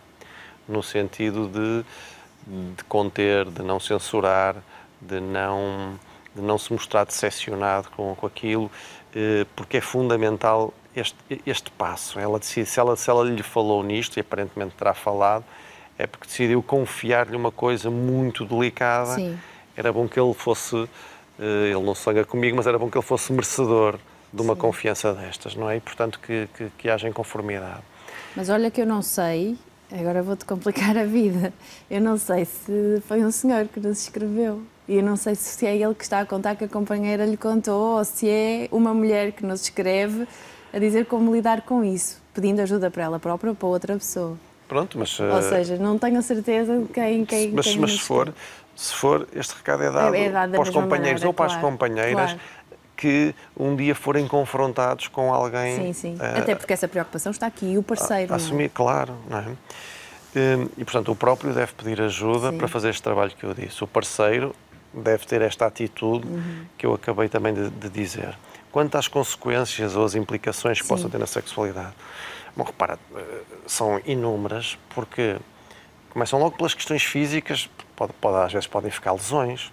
no 0.66 0.82
sentido 0.82 1.48
de 1.48 1.84
de 2.46 2.84
conter, 2.84 3.46
de 3.46 3.62
não 3.62 3.78
censurar, 3.78 4.56
de 5.00 5.20
não, 5.20 5.98
de 6.34 6.42
não 6.42 6.58
se 6.58 6.72
mostrar 6.72 7.04
decepcionado 7.04 7.88
com, 7.90 8.14
com 8.14 8.26
aquilo, 8.26 8.70
eh, 9.14 9.46
porque 9.54 9.78
é 9.78 9.80
fundamental 9.80 10.72
este, 10.94 11.16
este 11.46 11.70
passo. 11.70 12.18
Ela 12.18 12.38
decide, 12.38 12.66
se 12.66 12.78
ela, 12.80 12.96
se 12.96 13.08
ela 13.10 13.24
lhe 13.24 13.42
falou 13.42 13.82
nisto, 13.82 14.16
e 14.16 14.20
aparentemente 14.20 14.74
terá 14.76 14.94
falado, 14.94 15.44
é 15.98 16.06
porque 16.06 16.26
decidiu 16.26 16.62
confiar-lhe 16.62 17.36
uma 17.36 17.50
coisa 17.50 17.90
muito 17.90 18.44
delicada. 18.44 19.14
Sim. 19.14 19.38
Era 19.76 19.92
bom 19.92 20.08
que 20.08 20.18
ele 20.18 20.34
fosse, 20.34 20.76
eh, 21.38 21.70
ele 21.70 21.82
não 21.82 21.94
sonha 21.94 22.24
comigo, 22.24 22.56
mas 22.56 22.66
era 22.66 22.78
bom 22.78 22.90
que 22.90 22.96
ele 22.96 23.06
fosse 23.06 23.32
merecedor 23.32 23.98
de 24.32 24.42
uma 24.42 24.54
Sim. 24.54 24.60
confiança 24.60 25.12
destas, 25.12 25.54
não 25.54 25.68
é? 25.68 25.76
E, 25.76 25.80
portanto, 25.80 26.18
que, 26.20 26.48
que, 26.54 26.70
que 26.78 26.90
haja 26.90 27.08
em 27.08 27.12
conformidade. 27.12 27.82
Mas 28.34 28.48
olha 28.48 28.70
que 28.70 28.80
eu 28.80 28.86
não 28.86 29.02
sei, 29.02 29.58
Agora 29.92 30.22
vou-te 30.22 30.44
complicar 30.44 30.96
a 30.96 31.04
vida. 31.04 31.52
Eu 31.90 32.00
não 32.00 32.16
sei 32.16 32.44
se 32.44 33.02
foi 33.08 33.24
um 33.24 33.30
senhor 33.30 33.66
que 33.66 33.80
nos 33.80 34.02
escreveu. 34.02 34.62
E 34.86 34.96
eu 34.96 35.02
não 35.02 35.16
sei 35.16 35.34
se 35.34 35.66
é 35.66 35.76
ele 35.76 35.94
que 35.94 36.04
está 36.04 36.20
a 36.20 36.26
contar 36.26 36.54
que 36.54 36.64
a 36.64 36.68
companheira 36.68 37.24
lhe 37.24 37.36
contou 37.36 37.98
ou 37.98 38.04
se 38.04 38.28
é 38.28 38.68
uma 38.70 38.94
mulher 38.94 39.32
que 39.32 39.44
nos 39.44 39.62
escreve 39.62 40.28
a 40.72 40.78
dizer 40.78 41.06
como 41.06 41.34
lidar 41.34 41.62
com 41.62 41.84
isso, 41.84 42.20
pedindo 42.34 42.60
ajuda 42.60 42.90
para 42.90 43.04
ela 43.04 43.18
própria 43.18 43.50
ou 43.50 43.56
para 43.56 43.68
outra 43.68 43.94
pessoa. 43.94 44.36
Pronto, 44.68 44.98
mas. 44.98 45.18
Ou 45.18 45.38
uh, 45.38 45.42
seja, 45.42 45.76
não 45.76 45.98
tenho 45.98 46.18
a 46.18 46.22
certeza 46.22 46.78
de 46.78 46.88
quem. 46.88 47.24
quem 47.24 47.52
mas 47.52 47.66
quem 47.66 47.78
mas 47.78 47.92
se 47.92 48.00
for, 48.00 48.32
se 48.76 48.94
for, 48.94 49.26
este 49.34 49.54
recado 49.54 49.82
é 49.82 49.90
dado, 49.90 50.14
é 50.14 50.30
dado 50.30 50.52
para 50.52 50.62
os 50.62 50.70
companheiros 50.70 51.22
maneira, 51.22 51.26
ou 51.26 51.34
para 51.34 51.46
claro, 51.46 51.60
as 51.60 51.70
companheiras. 51.70 52.32
Claro. 52.32 52.40
Que 52.96 53.34
um 53.56 53.74
dia 53.74 53.94
forem 53.94 54.28
confrontados 54.28 55.08
com 55.08 55.32
alguém. 55.32 55.74
Sim, 55.74 55.92
sim. 55.94 56.14
Uh, 56.16 56.38
Até 56.38 56.54
porque 56.54 56.74
essa 56.74 56.86
preocupação 56.86 57.32
está 57.32 57.46
aqui, 57.46 57.72
e 57.72 57.78
o 57.78 57.82
parceiro. 57.82 58.30
A, 58.30 58.36
assumir, 58.36 58.64
é? 58.64 58.68
claro, 58.68 59.14
não 59.28 59.38
é? 59.38 59.46
Hum, 60.36 60.68
e, 60.76 60.84
portanto, 60.84 61.10
o 61.10 61.16
próprio 61.16 61.52
deve 61.52 61.72
pedir 61.72 62.00
ajuda 62.00 62.50
sim. 62.50 62.58
para 62.58 62.68
fazer 62.68 62.90
este 62.90 63.02
trabalho 63.02 63.32
que 63.36 63.42
eu 63.42 63.54
disse. 63.54 63.82
O 63.82 63.86
parceiro 63.86 64.54
deve 64.92 65.26
ter 65.26 65.40
esta 65.42 65.66
atitude 65.66 66.26
uhum. 66.26 66.64
que 66.76 66.86
eu 66.86 66.94
acabei 66.94 67.28
também 67.28 67.54
de, 67.54 67.70
de, 67.70 67.88
dizer. 67.88 68.36
Quanto 68.72 68.96
às 68.96 69.08
consequências 69.08 69.96
ou 69.96 70.04
as 70.04 70.14
implicações 70.14 70.78
que 70.78 70.86
sim. 70.86 70.94
possam 70.94 71.10
ter 71.10 71.18
na 71.18 71.26
sexualidade, 71.26 71.94
bom, 72.56 72.62
repara, 72.62 72.98
eh, 73.16 73.42
são 73.66 74.00
inúmeras, 74.04 74.78
porque 74.94 75.36
começam 76.10 76.38
logo 76.38 76.56
pelas 76.56 76.74
questões 76.74 77.02
físicas, 77.02 77.68
pode, 77.96 78.12
pode, 78.14 78.44
às 78.44 78.52
vezes 78.52 78.66
podem 78.66 78.90
ficar 78.90 79.12
lesões, 79.12 79.72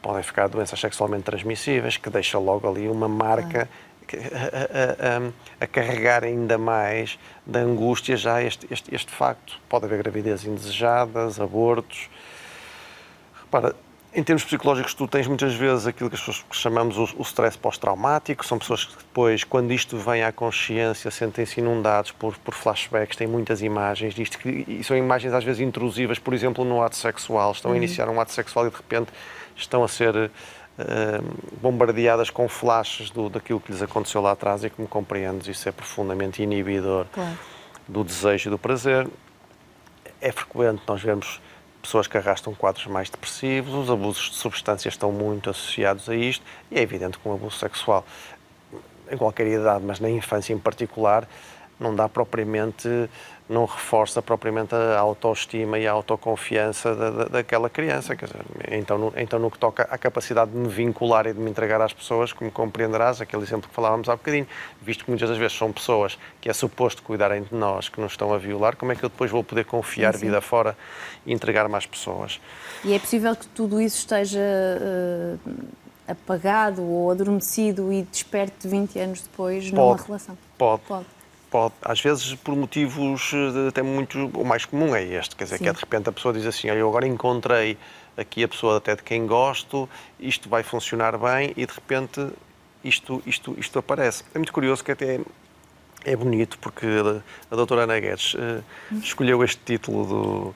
podem 0.00 0.22
ficar 0.22 0.48
doenças 0.48 0.78
sexualmente 0.78 1.24
transmissíveis, 1.24 1.96
que 1.96 2.08
deixa 2.08 2.38
logo 2.38 2.68
ali 2.68 2.88
uma 2.88 3.08
marca 3.08 3.68
a, 4.14 5.16
a, 5.16 5.64
a, 5.64 5.66
carregar 5.66 6.22
ainda 6.22 6.56
mais 6.56 7.18
da 7.44 7.60
angústia 7.60 8.16
já 8.16 8.40
este, 8.40 8.66
este, 8.70 8.94
este 8.94 9.10
facto. 9.10 9.58
Pode 9.68 9.86
haver 9.86 9.98
gravidez 9.98 10.44
indesejadas, 10.44 11.40
abortos. 11.40 12.08
Repara, 13.42 13.74
em 14.16 14.22
termos 14.22 14.42
psicológicos, 14.44 14.94
tu 14.94 15.06
tens 15.06 15.26
muitas 15.26 15.52
vezes 15.52 15.86
aquilo 15.86 16.08
que 16.08 16.16
as 16.16 16.22
pessoas 16.22 16.42
chamamos 16.50 16.96
o, 16.96 17.02
o 17.18 17.22
stress 17.22 17.58
pós-traumático. 17.58 18.46
São 18.46 18.58
pessoas 18.58 18.86
que 18.86 18.96
depois, 18.96 19.44
quando 19.44 19.70
isto 19.74 19.98
vem 19.98 20.24
à 20.24 20.32
consciência, 20.32 21.10
sentem-se 21.10 21.60
inundados 21.60 22.12
por, 22.12 22.34
por 22.38 22.54
flashbacks, 22.54 23.14
têm 23.14 23.26
muitas 23.26 23.60
imagens 23.60 24.14
disto, 24.14 24.38
que, 24.38 24.64
e 24.66 24.82
são 24.82 24.96
imagens 24.96 25.34
às 25.34 25.44
vezes 25.44 25.60
intrusivas, 25.60 26.18
por 26.18 26.32
exemplo, 26.32 26.64
no 26.64 26.82
ato 26.82 26.96
sexual. 26.96 27.52
Estão 27.52 27.72
uhum. 27.72 27.74
a 27.74 27.76
iniciar 27.76 28.08
um 28.08 28.18
ato 28.18 28.32
sexual 28.32 28.66
e 28.66 28.70
de 28.70 28.76
repente 28.76 29.12
estão 29.54 29.84
a 29.84 29.88
ser 29.88 30.16
uh, 30.16 30.30
bombardeadas 31.60 32.30
com 32.30 32.48
flashes 32.48 33.10
do, 33.10 33.28
daquilo 33.28 33.60
que 33.60 33.70
lhes 33.70 33.82
aconteceu 33.82 34.22
lá 34.22 34.32
atrás 34.32 34.64
e 34.64 34.70
como 34.70 34.88
compreendes, 34.88 35.46
isso 35.46 35.68
é 35.68 35.72
profundamente 35.72 36.42
inibidor 36.42 37.04
claro. 37.12 37.38
do 37.86 38.02
desejo 38.02 38.48
e 38.48 38.50
do 38.50 38.58
prazer. 38.58 39.06
É 40.22 40.32
frequente 40.32 40.80
nós 40.88 41.02
vemos 41.02 41.38
pessoas 41.86 42.08
que 42.08 42.18
arrastam 42.18 42.52
quadros 42.52 42.86
mais 42.86 43.08
depressivos, 43.08 43.72
os 43.72 43.90
abusos 43.90 44.30
de 44.30 44.36
substâncias 44.36 44.94
estão 44.94 45.12
muito 45.12 45.48
associados 45.48 46.08
a 46.08 46.16
isto 46.16 46.44
e 46.70 46.78
é 46.78 46.82
evidente 46.82 47.16
que 47.16 47.28
um 47.28 47.32
abuso 47.32 47.56
sexual, 47.58 48.04
em 49.10 49.16
qualquer 49.16 49.46
idade, 49.46 49.84
mas 49.84 50.00
na 50.00 50.10
infância 50.10 50.52
em 50.52 50.58
particular, 50.58 51.28
não 51.78 51.94
dá 51.94 52.08
propriamente, 52.08 52.88
não 53.48 53.64
reforça 53.64 54.20
propriamente 54.20 54.74
a 54.74 54.98
autoestima 54.98 55.78
e 55.78 55.86
a 55.86 55.92
autoconfiança 55.92 56.94
da, 56.94 57.10
da, 57.10 57.24
daquela 57.24 57.70
criança. 57.70 58.16
Dizer, 58.16 58.40
então, 58.72 58.98
no, 58.98 59.12
então, 59.16 59.38
no 59.38 59.50
que 59.50 59.58
toca 59.58 59.84
à 59.84 59.96
capacidade 59.96 60.50
de 60.50 60.56
me 60.56 60.68
vincular 60.68 61.26
e 61.26 61.32
de 61.32 61.38
me 61.38 61.50
entregar 61.50 61.80
às 61.80 61.92
pessoas, 61.92 62.32
como 62.32 62.50
compreenderás, 62.50 63.20
aquele 63.20 63.42
exemplo 63.42 63.68
que 63.68 63.74
falávamos 63.74 64.08
há 64.08 64.16
bocadinho, 64.16 64.46
visto 64.82 65.04
que 65.04 65.10
muitas 65.10 65.28
das 65.28 65.38
vezes 65.38 65.56
são 65.56 65.72
pessoas 65.72 66.18
que 66.40 66.48
é 66.48 66.52
suposto 66.52 67.02
cuidarem 67.02 67.42
de 67.42 67.54
nós, 67.54 67.88
que 67.88 68.00
nos 68.00 68.12
estão 68.12 68.32
a 68.34 68.38
violar, 68.38 68.76
como 68.76 68.92
é 68.92 68.96
que 68.96 69.04
eu 69.04 69.08
depois 69.08 69.30
vou 69.30 69.44
poder 69.44 69.64
confiar 69.64 70.14
sim, 70.14 70.20
sim. 70.20 70.26
vida 70.26 70.40
fora 70.40 70.76
e 71.24 71.32
entregar-me 71.32 71.76
às 71.76 71.86
pessoas? 71.86 72.40
E 72.84 72.92
é 72.92 72.98
possível 72.98 73.34
que 73.36 73.46
tudo 73.48 73.80
isso 73.80 73.98
esteja. 73.98 74.40
Uh 74.40 75.86
apagado 76.08 76.82
ou 76.82 77.10
adormecido 77.10 77.92
e 77.92 78.02
desperte 78.02 78.68
20 78.68 78.96
anos 79.00 79.22
depois 79.22 79.64
pode, 79.64 79.74
numa 79.74 79.96
relação? 79.96 80.38
Pode. 80.56 80.82
pode 80.86 81.15
pode, 81.50 81.74
às 81.82 82.00
vezes 82.00 82.34
por 82.34 82.54
motivos 82.54 83.32
eh, 83.34 83.68
até 83.68 83.82
muito, 83.82 84.30
o 84.34 84.44
mais 84.44 84.64
comum 84.64 84.94
é 84.94 85.04
este, 85.04 85.36
quer 85.36 85.44
dizer, 85.44 85.58
Sim. 85.58 85.64
que 85.64 85.70
é 85.70 85.72
de 85.72 85.80
repente 85.80 86.08
a 86.08 86.12
pessoa 86.12 86.34
diz 86.34 86.46
assim, 86.46 86.70
olha, 86.70 86.78
eu 86.78 86.88
agora 86.88 87.06
encontrei 87.06 87.78
aqui 88.16 88.42
a 88.42 88.48
pessoa 88.48 88.78
até 88.78 88.96
de 88.96 89.02
quem 89.02 89.26
gosto, 89.26 89.88
isto 90.18 90.48
vai 90.48 90.62
funcionar 90.62 91.16
bem 91.18 91.52
e 91.56 91.66
de 91.66 91.72
repente 91.72 92.28
isto, 92.82 93.22
isto, 93.26 93.54
isto 93.58 93.78
aparece. 93.78 94.24
É 94.34 94.38
muito 94.38 94.52
curioso 94.52 94.82
que 94.82 94.92
até 94.92 95.20
é 96.04 96.16
bonito 96.16 96.58
porque 96.58 96.86
a, 97.50 97.56
doutora 97.56 97.82
Ana 97.82 97.98
Guedes 97.98 98.34
uh, 98.34 98.62
escolheu 99.02 99.42
este 99.42 99.60
título 99.64 100.06
do, 100.06 100.54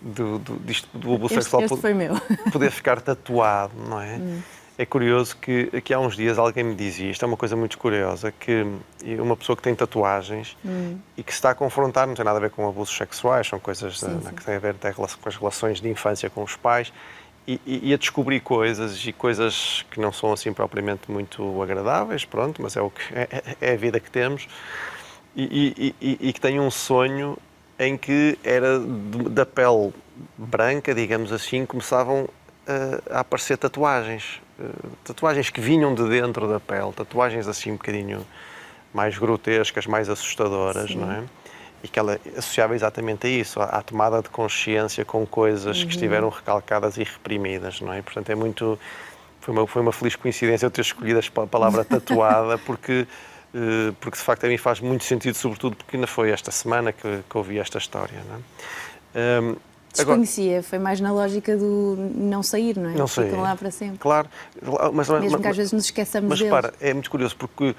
do, 0.00 0.38
do, 0.38 0.56
disto, 0.60 0.88
do 0.96 1.14
abuso 1.14 1.34
este, 1.34 1.50
sexual 1.50 1.62
este 1.64 1.94
meu. 1.94 2.14
poder 2.52 2.70
ficar 2.70 3.00
tatuado, 3.00 3.74
não 3.88 4.00
é? 4.00 4.16
Hum. 4.16 4.42
É 4.78 4.84
curioso 4.84 5.36
que 5.38 5.94
há 5.94 5.98
uns 5.98 6.16
dias 6.16 6.38
alguém 6.38 6.62
me 6.62 6.74
dizia, 6.74 7.10
isto 7.10 7.24
é 7.24 7.28
uma 7.28 7.36
coisa 7.36 7.56
muito 7.56 7.78
curiosa, 7.78 8.30
que 8.30 8.66
uma 9.18 9.34
pessoa 9.34 9.56
que 9.56 9.62
tem 9.62 9.74
tatuagens 9.74 10.54
hum. 10.62 10.98
e 11.16 11.22
que 11.22 11.32
se 11.32 11.38
está 11.38 11.50
a 11.50 11.54
confrontar, 11.54 12.06
não 12.06 12.14
tem 12.14 12.24
nada 12.24 12.36
a 12.36 12.40
ver 12.40 12.50
com 12.50 12.68
abusos 12.68 12.94
sexuais, 12.94 13.46
são 13.46 13.58
coisas 13.58 13.98
sim, 13.98 14.20
sim. 14.20 14.34
que 14.34 14.44
têm 14.44 14.56
a 14.56 14.58
ver 14.58 14.70
até 14.70 14.92
com 14.92 15.02
as 15.04 15.36
relações 15.36 15.80
de 15.80 15.88
infância 15.88 16.28
com 16.28 16.42
os 16.42 16.56
pais, 16.56 16.92
e, 17.48 17.60
e, 17.64 17.94
a 17.94 17.96
descobrir 17.96 18.40
coisas 18.40 19.06
e 19.06 19.12
coisas 19.12 19.86
que 19.90 20.00
não 20.00 20.12
são 20.12 20.32
assim 20.32 20.52
propriamente 20.52 21.10
muito 21.10 21.62
agradáveis, 21.62 22.24
pronto, 22.24 22.60
mas 22.60 22.76
é, 22.76 22.80
o 22.80 22.90
que, 22.90 23.00
é, 23.14 23.56
é 23.60 23.72
a 23.72 23.76
vida 23.76 24.00
que 24.00 24.10
temos, 24.10 24.48
e, 25.34 25.94
e, 26.00 26.18
e 26.20 26.32
que 26.32 26.40
tem 26.40 26.58
um 26.58 26.70
sonho 26.70 27.38
em 27.78 27.96
que 27.96 28.38
era 28.42 28.80
da 28.80 29.46
pele 29.46 29.92
branca, 30.36 30.94
digamos 30.94 31.32
assim, 31.32 31.64
começavam 31.64 32.28
a 33.10 33.20
aparecer 33.20 33.56
tatuagens. 33.56 34.40
Tatuagens 35.04 35.50
que 35.50 35.60
vinham 35.60 35.94
de 35.94 36.08
dentro 36.08 36.48
da 36.48 36.58
pele, 36.58 36.92
tatuagens 36.92 37.46
assim 37.46 37.72
um 37.72 37.76
bocadinho 37.76 38.26
mais 38.92 39.18
grotescas, 39.18 39.86
mais 39.86 40.08
assustadoras, 40.08 40.90
Sim. 40.90 40.98
não 40.98 41.12
é? 41.12 41.22
E 41.84 41.88
que 41.88 41.98
ela 41.98 42.18
associava 42.36 42.74
exatamente 42.74 43.26
a 43.26 43.30
isso, 43.30 43.60
à 43.60 43.82
tomada 43.82 44.22
de 44.22 44.30
consciência 44.30 45.04
com 45.04 45.26
coisas 45.26 45.78
uhum. 45.78 45.86
que 45.86 45.92
estiveram 45.92 46.28
recalcadas 46.30 46.96
e 46.96 47.04
reprimidas, 47.04 47.80
não 47.80 47.92
é? 47.92 48.00
Portanto, 48.00 48.30
é 48.30 48.34
muito. 48.34 48.78
Foi 49.40 49.54
uma, 49.54 49.66
foi 49.66 49.82
uma 49.82 49.92
feliz 49.92 50.16
coincidência 50.16 50.66
eu 50.66 50.70
ter 50.70 50.80
escolhido 50.80 51.20
a 51.20 51.46
palavra 51.46 51.84
tatuada, 51.86 52.56
porque, 52.58 53.06
eh, 53.54 53.92
porque 54.00 54.16
de 54.16 54.24
facto 54.24 54.44
a 54.44 54.48
mim 54.48 54.56
faz 54.56 54.80
muito 54.80 55.04
sentido, 55.04 55.34
sobretudo 55.36 55.76
porque 55.76 55.96
ainda 55.96 56.06
foi 56.06 56.30
esta 56.30 56.50
semana 56.50 56.92
que, 56.92 57.20
que 57.28 57.38
ouvi 57.38 57.58
esta 57.58 57.78
história, 57.78 58.20
não 58.28 58.36
é? 58.36 59.40
Um, 59.40 59.56
Desconhecia, 60.04 60.62
foi 60.62 60.78
mais 60.78 61.00
na 61.00 61.12
lógica 61.12 61.56
do 61.56 61.96
não 62.14 62.42
sair, 62.42 62.76
não 62.76 62.90
é? 62.90 62.94
Não 62.94 63.06
sair. 63.06 63.26
Ficam 63.26 63.42
lá 63.42 63.56
para 63.56 63.70
sempre. 63.70 63.98
Claro. 63.98 64.28
Mas, 64.92 65.08
Mesmo 65.08 65.30
mas, 65.32 65.40
que 65.40 65.48
às 65.48 65.56
vezes 65.56 65.72
nos 65.72 65.84
esqueçamos 65.84 66.28
mas, 66.28 66.38
deles. 66.38 66.52
Mas 66.52 66.70
para, 66.70 66.74
é 66.80 66.92
muito 66.92 67.10
curioso 67.10 67.36
porque, 67.36 67.74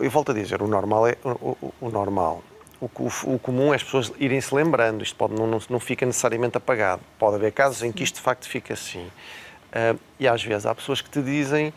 eu 0.00 0.10
volto 0.10 0.32
a 0.32 0.34
dizer, 0.34 0.62
o 0.62 0.66
normal 0.66 1.06
é 1.06 1.16
o, 1.24 1.56
o, 1.60 1.74
o 1.80 1.90
normal. 1.90 2.42
O, 2.80 2.88
o, 3.34 3.38
comum 3.38 3.72
é 3.72 3.76
as 3.76 3.82
pessoas 3.82 4.10
irem 4.18 4.40
se 4.40 4.54
lembrando, 4.54 5.02
isto 5.02 5.14
pode, 5.14 5.34
não, 5.34 5.46
não, 5.46 5.58
não 5.68 5.78
fica 5.78 6.06
necessariamente 6.06 6.56
apagado. 6.56 7.02
Pode 7.18 7.36
haver 7.36 7.52
casos 7.52 7.82
em 7.82 7.92
que 7.92 8.02
isto 8.02 8.16
de 8.16 8.22
facto 8.22 8.48
fica 8.48 8.72
assim. 8.72 9.04
Uh, 9.04 9.98
e 10.18 10.26
às 10.26 10.42
vezes 10.42 10.64
há 10.64 10.74
pessoas 10.74 11.00
que 11.02 11.10
te 11.10 11.20
dizem, 11.20 11.74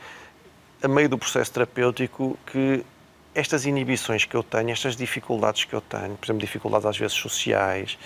a 0.81 0.87
meio 0.87 1.09
do 1.09 1.17
processo 1.17 1.51
terapêutico, 1.51 2.37
que 2.45 2.85
estas 3.35 3.65
inibições 3.65 4.25
que 4.25 4.35
eu 4.35 4.43
tenho, 4.43 4.69
estas 4.69 4.95
dificuldades 4.95 5.65
que 5.65 5.73
eu 5.73 5.81
tenho, 5.81 6.15
por 6.15 6.25
exemplo, 6.25 6.39
dificuldades 6.39 6.85
às 6.85 6.97
vezes 6.97 7.15
sociais, 7.15 7.97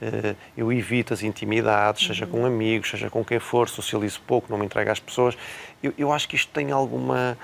eh, 0.00 0.34
eu 0.56 0.72
evito 0.72 1.14
as 1.14 1.22
intimidades, 1.22 2.02
uhum. 2.02 2.08
seja 2.08 2.26
com 2.26 2.44
amigos, 2.44 2.90
seja 2.90 3.08
com 3.08 3.24
quem 3.24 3.38
for, 3.38 3.68
socializo 3.68 4.20
pouco, 4.26 4.48
não 4.50 4.58
me 4.58 4.66
entrego 4.66 4.90
às 4.90 5.00
pessoas. 5.00 5.36
Eu, 5.82 5.94
eu 5.96 6.12
acho 6.12 6.28
que 6.28 6.36
isto 6.36 6.52
tem 6.52 6.70
alguma 6.70 7.36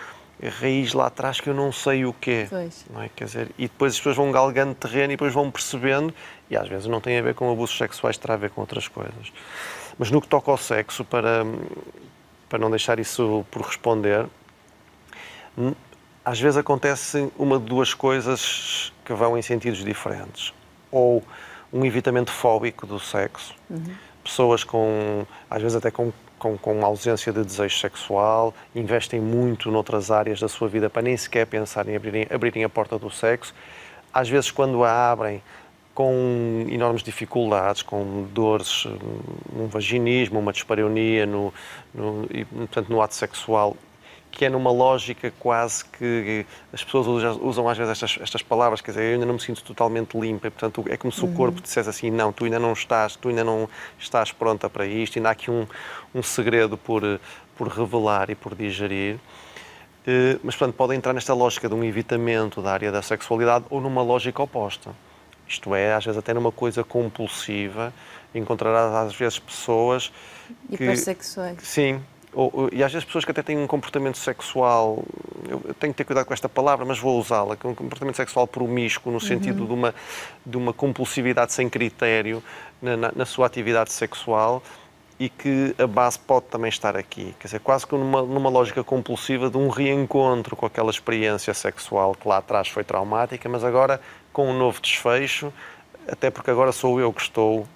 raiz 0.49 0.95
lá 0.95 1.07
atrás 1.07 1.41
que 1.41 1.49
eu 1.49 1.55
não 1.55 1.71
sei 1.73 2.05
o 2.05 2.13
quê. 2.13 2.47
Pois. 2.49 2.87
Não 2.91 3.03
é? 3.03 3.11
Quer 3.15 3.25
dizer, 3.25 3.51
e 3.59 3.63
depois 3.63 3.93
as 3.93 3.99
pessoas 3.99 4.17
vão 4.17 4.31
galgando 4.33 4.75
terreno 4.75 5.13
e 5.13 5.17
depois 5.17 5.33
vão 5.33 5.51
percebendo, 5.51 6.15
e 6.49 6.57
às 6.57 6.69
vezes 6.69 6.87
não 6.87 7.01
tem 7.01 7.19
a 7.19 7.23
ver 7.23 7.35
com 7.35 7.51
abusos 7.51 7.77
sexuais, 7.77 8.17
terá 8.17 8.35
a 8.35 8.37
ver 8.37 8.51
com 8.51 8.61
outras 8.61 8.89
coisas. 8.89 9.33
Mas 9.99 10.11
no 10.11 10.21
que 10.21 10.29
toca 10.29 10.51
ao 10.51 10.57
sexo, 10.57 11.05
para, 11.05 11.45
para 12.49 12.59
não 12.59 12.71
deixar 12.71 12.99
isso 12.99 13.45
por 13.51 13.63
responder, 13.63 14.27
às 16.31 16.39
vezes 16.39 16.57
acontece 16.57 17.29
uma 17.37 17.59
de 17.59 17.65
duas 17.65 17.93
coisas 17.93 18.93
que 19.05 19.13
vão 19.13 19.37
em 19.37 19.43
sentidos 19.43 19.85
diferentes. 19.85 20.55
Ou 20.89 21.25
um 21.73 21.85
evitamento 21.85 22.31
fóbico 22.31 22.87
do 22.87 23.01
sexo, 23.01 23.53
uhum. 23.69 23.93
pessoas 24.23 24.63
com, 24.63 25.27
às 25.51 25.61
vezes 25.61 25.77
até 25.77 25.91
com, 25.91 26.13
com, 26.39 26.57
com 26.57 26.85
ausência 26.85 27.33
de 27.33 27.43
desejo 27.43 27.77
sexual, 27.77 28.55
investem 28.77 29.21
muito 29.21 29.73
noutras 29.73 30.13
áreas 30.13 30.39
da 30.39 30.47
sua 30.47 30.69
vida 30.69 30.89
para 30.89 31.03
nem 31.03 31.17
sequer 31.17 31.49
pensar 31.49 31.89
em 31.89 31.97
abrirem, 31.97 32.29
abrirem 32.31 32.63
a 32.63 32.69
porta 32.69 32.97
do 32.97 33.11
sexo. 33.11 33.53
Às 34.15 34.29
vezes, 34.29 34.53
quando 34.53 34.85
a 34.85 35.11
abrem, 35.11 35.43
com 35.93 36.65
enormes 36.71 37.03
dificuldades, 37.03 37.83
com 37.83 38.29
dores, 38.33 38.87
um 39.53 39.67
vaginismo, 39.67 40.39
uma 40.39 40.53
dispareunia 40.53 41.27
no, 41.27 41.53
no, 41.93 42.25
e, 42.31 42.45
portanto, 42.45 42.89
no 42.89 43.03
ato 43.03 43.17
sexual 43.17 43.77
que 44.31 44.45
é 44.45 44.49
numa 44.49 44.71
lógica 44.71 45.33
quase 45.39 45.85
que 45.85 46.47
as 46.73 46.83
pessoas 46.85 47.07
usam, 47.07 47.41
usam 47.43 47.69
às 47.69 47.77
vezes 47.77 47.91
estas, 47.93 48.19
estas, 48.21 48.43
palavras, 48.43 48.81
quer 48.81 48.93
dizer, 48.93 49.05
eu 49.05 49.15
ainda 49.15 49.27
não 49.27 49.35
me 49.35 49.41
sinto 49.41 49.63
totalmente 49.63 50.19
limpa, 50.19 50.47
e, 50.47 50.51
portanto 50.51 50.85
é 50.89 50.97
como 50.97 51.13
se 51.13 51.23
uhum. 51.23 51.33
o 51.33 51.37
corpo 51.37 51.61
dissesse 51.61 51.89
assim, 51.89 52.11
não, 52.11 52.33
tu 52.33 52.45
ainda 52.45 52.59
não 52.59 52.73
estás, 52.73 53.17
tu 53.17 53.29
ainda 53.29 53.45
não 53.45 53.69
estás 53.99 54.33
pronta 54.33 54.71
para 54.71 54.87
isto, 54.87 55.19
ainda 55.19 55.29
há 55.29 55.33
aqui 55.33 55.51
um, 55.51 55.67
um 56.15 56.23
segredo 56.23 56.77
por, 56.77 57.03
por 57.57 57.69
revelar 57.69 58.31
e 58.31 58.35
por 58.35 58.55
digerir. 58.55 59.19
Eh, 60.07 60.39
mas, 60.43 60.57
portanto, 60.57 60.77
pode 60.77 60.95
entrar 60.95 61.13
nesta 61.13 61.35
lógica 61.35 61.69
de 61.69 61.75
um 61.75 61.85
evitamento 61.85 62.63
da 62.63 62.73
área 62.73 62.91
da 62.91 63.03
sexualidade 63.03 63.67
ou 63.71 63.81
numa 63.81 64.03
lógica 64.03 64.43
oposta. 64.43 64.91
Isto 65.47 65.75
é, 65.75 65.95
às 65.95 66.05
vezes 66.05 66.19
até 66.19 66.33
numa 66.33 66.53
coisa 66.53 66.85
compulsiva, 66.85 67.93
encontrarás 68.35 68.95
às 68.95 69.15
vezes 69.15 69.39
pessoas 69.39 70.13
que... 70.69 70.75
Hipersexuais. 70.75 71.59
Sim, 71.63 72.03
ou, 72.33 72.69
e 72.73 72.83
às 72.83 72.93
vezes 72.93 73.05
pessoas 73.05 73.25
que 73.25 73.31
até 73.31 73.43
têm 73.43 73.59
um 73.59 73.67
comportamento 73.67 74.19
sexual, 74.19 75.03
eu 75.49 75.75
tenho 75.75 75.93
que 75.93 75.99
ter 75.99 76.05
cuidado 76.05 76.27
com 76.27 76.35
esta 76.35 76.49
palavra, 76.49 76.85
mas 76.85 76.99
vou 76.99 77.19
usá-la, 77.19 77.57
que 77.57 77.67
é 77.67 77.71
um 77.71 77.75
comportamento 77.75 78.17
sexual 78.17 78.47
promíscuo, 78.47 79.13
no 79.13 79.21
sentido 79.21 79.61
uhum. 79.61 79.67
de, 79.67 79.73
uma, 79.73 79.95
de 80.47 80.57
uma 80.57 80.73
compulsividade 80.73 81.53
sem 81.53 81.69
critério 81.69 82.43
na, 82.81 82.97
na, 82.97 83.13
na, 83.17 83.27
sua 83.27 83.47
atividade 83.47 83.93
sexual 83.93 84.63
e 85.19 85.29
que 85.29 85.75
a 85.79 85.87
base 85.87 86.19
pode 86.19 86.47
também 86.47 86.69
estar 86.69 86.97
aqui. 86.97 87.35
Quer 87.39 87.49
dizer, 87.49 87.61
quase 87.61 87.87
que 87.87 87.95
numa, 87.95 88.23
numa 88.23 88.49
lógica 88.49 88.83
compulsiva 88.83 89.51
de 89.51 89.59
um 89.59 89.69
reencontro 89.69 90.57
com 90.57 90.65
aquela 90.65 90.91
experiência 90.91 91.53
sexual 91.53 92.15
que 92.15 92.27
lá 92.27 92.39
atrás 92.39 92.69
foi 92.69 92.85
traumática, 92.85 93.49
mas 93.49 93.65
agora 93.65 94.01
com 94.33 94.49
um 94.49 94.57
novo 94.57 94.81
desfecho, 94.81 95.53
até 96.09 96.31
porque 96.31 96.51
agora 96.51 96.73
sou 96.73 97.01
eu 97.01 97.13
que 97.13 97.21
estou 97.21 97.67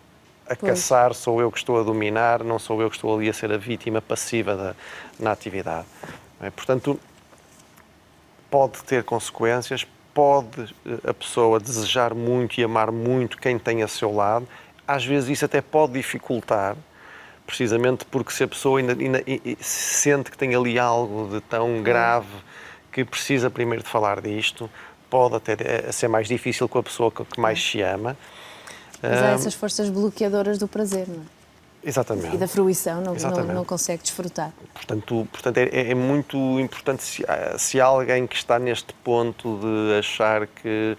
a 0.49 0.55
pois. 0.55 0.73
caçar, 0.73 1.15
sou 1.15 1.41
eu 1.41 1.51
que 1.51 1.59
estou 1.59 1.81
a 1.81 1.83
dominar, 1.83 2.45
não 2.45 2.59
sou 2.59 2.81
eu 2.83 2.91
que 2.91 2.97
estou 2.97 3.17
ali 3.17 3.29
a 3.29 3.33
ser 3.33 3.53
a 3.53 3.57
vítima 3.57 4.01
passiva 4.01 4.55
da, 4.55 4.75
na 5.19 5.33
atividade. 5.33 5.87
É? 6.41 6.51
Portanto, 6.51 6.99
pode 8.51 8.83
ter 8.85 9.03
consequências, 9.05 9.87
pode 10.13 10.75
eh, 10.87 11.11
a 11.11 11.15
pessoa 11.15 11.59
desejar 11.59 12.15
muito 12.15 12.61
e 12.61 12.65
amar 12.65 12.93
muito 12.93 13.39
quem 13.39 13.59
tem 13.59 13.83
a 13.83 13.89
seu 13.89 14.15
lado, 14.15 14.47
às 14.87 15.05
vezes 15.05 15.31
isso 15.31 15.45
até 15.45 15.61
pode 15.61 15.95
dificultar, 15.95 16.77
precisamente 17.47 18.05
porque 18.05 18.33
se 18.33 18.45
a 18.45 18.49
pessoa 18.49 18.79
ainda, 18.79 18.93
ainda, 18.93 19.23
ainda 19.27 19.57
sente 19.61 20.31
que 20.31 20.37
tem 20.37 20.55
ali 20.55 20.79
algo 20.79 21.29
de 21.35 21.41
tão 21.41 21.83
grave 21.83 22.37
que 22.93 23.05
precisa 23.05 23.51
primeiro 23.51 23.83
de 23.83 23.89
falar 23.89 24.21
disto, 24.21 24.71
pode 25.11 25.37
até 25.37 25.57
eh, 25.59 25.93
ser 25.93 26.09
mais 26.09 26.29
difícil 26.29 26.69
com 26.69 26.79
a 26.79 26.83
pessoa 26.83 27.11
que 27.11 27.41
mais 27.41 27.63
se 27.63 27.81
ama. 27.81 28.17
Mas 29.11 29.23
há 29.23 29.26
essas 29.28 29.54
forças 29.54 29.88
bloqueadoras 29.88 30.58
do 30.58 30.68
prazer, 30.68 31.06
não 31.08 31.23
é? 31.23 31.44
Exatamente. 31.87 32.34
E 32.34 32.38
da 32.38 32.49
fruição, 32.49 33.02
não, 33.02 33.14
não, 33.14 33.54
não, 33.54 33.64
consegue 33.64 34.02
desfrutar. 34.02 34.52
Portanto, 34.73 35.28
portanto 35.30 35.58
é, 35.58 35.90
é 35.90 35.94
muito 35.94 36.37
importante 36.58 37.02
se, 37.02 37.25
se 37.58 37.80
há 37.80 37.84
alguém 37.84 38.26
que 38.26 38.37
está 38.37 38.58
neste 38.58 38.94
ponto 38.94 39.58
de 39.61 39.99
achar 39.99 40.46
que 40.46 40.96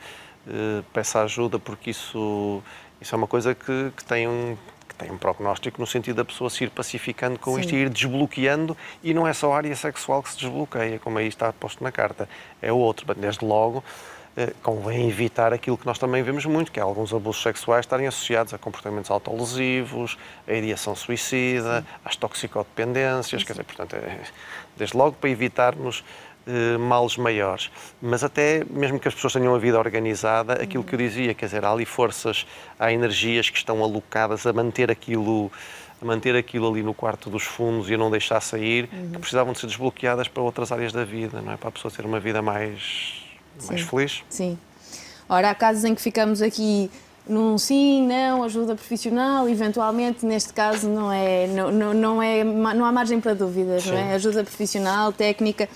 uh, 0.48 0.84
peça 0.94 1.22
ajuda, 1.24 1.58
porque 1.58 1.90
isso, 1.90 2.62
isso 3.02 3.16
é 3.16 3.18
uma 3.18 3.26
coisa 3.26 3.56
que, 3.56 3.92
que 3.98 4.06
tem 4.06 4.28
um 4.28 4.56
que 4.88 5.04
tem 5.04 5.12
um 5.12 5.18
prognóstico 5.18 5.82
no 5.82 5.86
sentido 5.86 6.16
da 6.16 6.26
pessoa 6.26 6.50
se 6.50 6.64
ir 6.64 6.70
pacificando 6.70 7.38
com 7.38 7.56
Sim. 7.56 7.62
isto 7.62 7.76
e 7.76 7.78
ir 7.80 7.90
desbloqueando, 7.90 8.78
e 9.04 9.14
não 9.14 9.28
é 9.28 9.34
só 9.34 9.52
a 9.52 9.58
área 9.58 9.76
sexual 9.76 10.24
que 10.24 10.30
se 10.32 10.38
desbloqueia, 10.38 11.00
como 11.00 11.18
aí 11.18 11.28
está 11.28 11.52
posto 11.52 11.84
na 11.84 11.92
carta, 11.92 12.30
é 12.62 12.72
o 12.72 12.78
outro. 12.78 13.14
Desde 13.14 13.44
logo, 13.44 13.84
eh, 13.84 14.15
convém 14.62 15.08
evitar 15.08 15.54
aquilo 15.54 15.78
que 15.78 15.86
nós 15.86 15.98
também 15.98 16.22
vemos 16.22 16.46
muito, 16.46 16.72
que 16.72 16.80
é 16.80 16.84
alguns 16.84 17.14
abusos 17.14 17.42
sexuais 17.42 17.86
estarem 17.86 18.06
associados 18.08 18.54
a 18.54 18.58
comportamentos 18.58 19.10
autolesivos, 19.10 20.18
a 20.48 20.54
ideação 20.54 20.96
suicida, 20.96 21.86
às 22.04 22.16
toxicodependências, 22.16 23.42
Sim. 23.42 23.48
quer 23.48 23.54
dizer, 23.54 23.64
portanto, 23.64 23.96
é, 23.96 24.20
desde 24.78 24.98
logo 24.98 25.14
para 25.14 25.30
evitarmos 25.30 26.04
eh, 26.48 26.78
males 26.78 27.18
maiores. 27.18 27.72
Mas 28.00 28.24
até, 28.24 28.64
mesmo 28.70 29.00
que 29.00 29.08
as 29.08 29.16
pessoas 29.16 29.34
tenham 29.34 29.56
a 29.56 29.58
vida 29.58 29.80
organizada, 29.80 30.54
aquilo 30.54 30.84
que 30.84 30.94
eu 30.94 31.00
dizia, 31.00 31.34
quer 31.34 31.48
dizer, 31.48 31.66
há 31.66 31.72
ali 31.72 31.86
forças, 31.86 32.46
há 32.80 32.94
energias 32.94 33.50
que 33.50 33.58
estão 33.58 33.84
alocadas 33.84 34.46
a 34.46 34.54
manter 34.54 34.92
aquilo 34.92 35.52
a 36.00 36.06
manter 36.06 36.36
aquilo 36.36 36.70
ali 36.70 36.84
no 36.84 36.94
quarto 36.94 37.30
dos 37.30 37.44
fundos 37.44 37.90
e 37.90 37.96
a 37.96 37.98
não 37.98 38.12
deixar 38.12 38.42
sair, 38.42 38.90
uhum. 38.92 39.12
que 39.14 39.20
precisavam 39.20 39.54
de 39.54 39.60
ser 39.60 39.68
desbloqueadas 39.68 40.28
para 40.28 40.44
outras 40.44 40.72
áreas 40.72 40.92
da 40.92 41.06
vida, 41.06 41.42
não 41.42 41.54
é? 41.54 41.58
Para 41.58 41.70
a 41.70 41.72
pessoa 41.72 41.92
ter 41.92 42.06
uma 42.06 42.20
vida 42.20 42.42
mais 42.42 43.25
mais 43.68 43.82
sim, 43.82 43.88
feliz. 43.88 44.24
Sim. 44.30 44.58
Ora, 45.28 45.50
há 45.50 45.56
casos 45.56 45.84
em 45.84 45.96
que 45.96 46.02
ficamos 46.02 46.42
aqui 46.42 46.90
num 47.28 47.58
sim, 47.58 48.06
não, 48.08 48.44
ajuda 48.44 48.76
profissional, 48.76 49.50
eventualmente, 49.50 50.26
neste 50.26 50.54
caso, 50.54 50.88
não, 50.88 51.12
é, 51.12 51.48
não, 51.48 51.72
não, 51.72 51.94
não, 51.94 52.22
é, 52.22 52.44
não 52.44 52.86
há 52.86 52.92
margem 52.92 53.20
para 53.20 53.34
dúvidas, 53.34 53.84
sim. 53.84 53.92
não 53.92 53.98
é? 53.98 54.14
Ajuda 54.14 54.44
profissional, 54.44 55.12
técnica, 55.12 55.68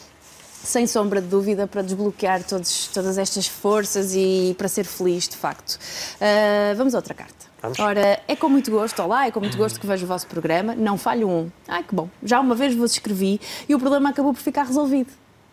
sem 0.64 0.86
sombra 0.86 1.22
de 1.22 1.28
dúvida, 1.28 1.66
para 1.66 1.82
desbloquear 1.82 2.44
todos, 2.44 2.88
todas 2.94 3.18
estas 3.18 3.48
forças 3.48 4.14
e 4.16 4.56
para 4.58 4.68
ser 4.68 4.86
feliz, 4.86 5.28
de 5.28 5.38
facto. 5.38 5.80
Uh, 6.16 6.76
vamos 6.76 6.94
a 6.94 6.98
outra 6.98 7.14
carta. 7.14 7.50
Vamos. 7.62 7.80
Ora, 7.80 8.22
é 8.28 8.36
com 8.36 8.48
muito 8.48 8.72
gosto, 8.72 9.02
olá, 9.02 9.28
é 9.28 9.32
com 9.32 9.40
muito 9.40 9.58
gosto 9.58 9.80
que 9.80 9.88
vejo 9.88 10.06
o 10.06 10.08
vosso 10.08 10.28
programa, 10.28 10.76
não 10.76 10.98
falho 10.98 11.28
um. 11.28 11.50
Ai, 11.68 11.84
que 11.84 11.94
bom, 11.94 12.10
já 12.24 12.40
uma 12.40 12.56
vez 12.56 12.74
vos 12.76 12.92
escrevi 12.92 13.40
e 13.68 13.76
o 13.76 13.80
problema 13.80 14.10
acabou 14.10 14.34
por 14.34 14.42
ficar 14.42 14.64
resolvido. 14.64 15.12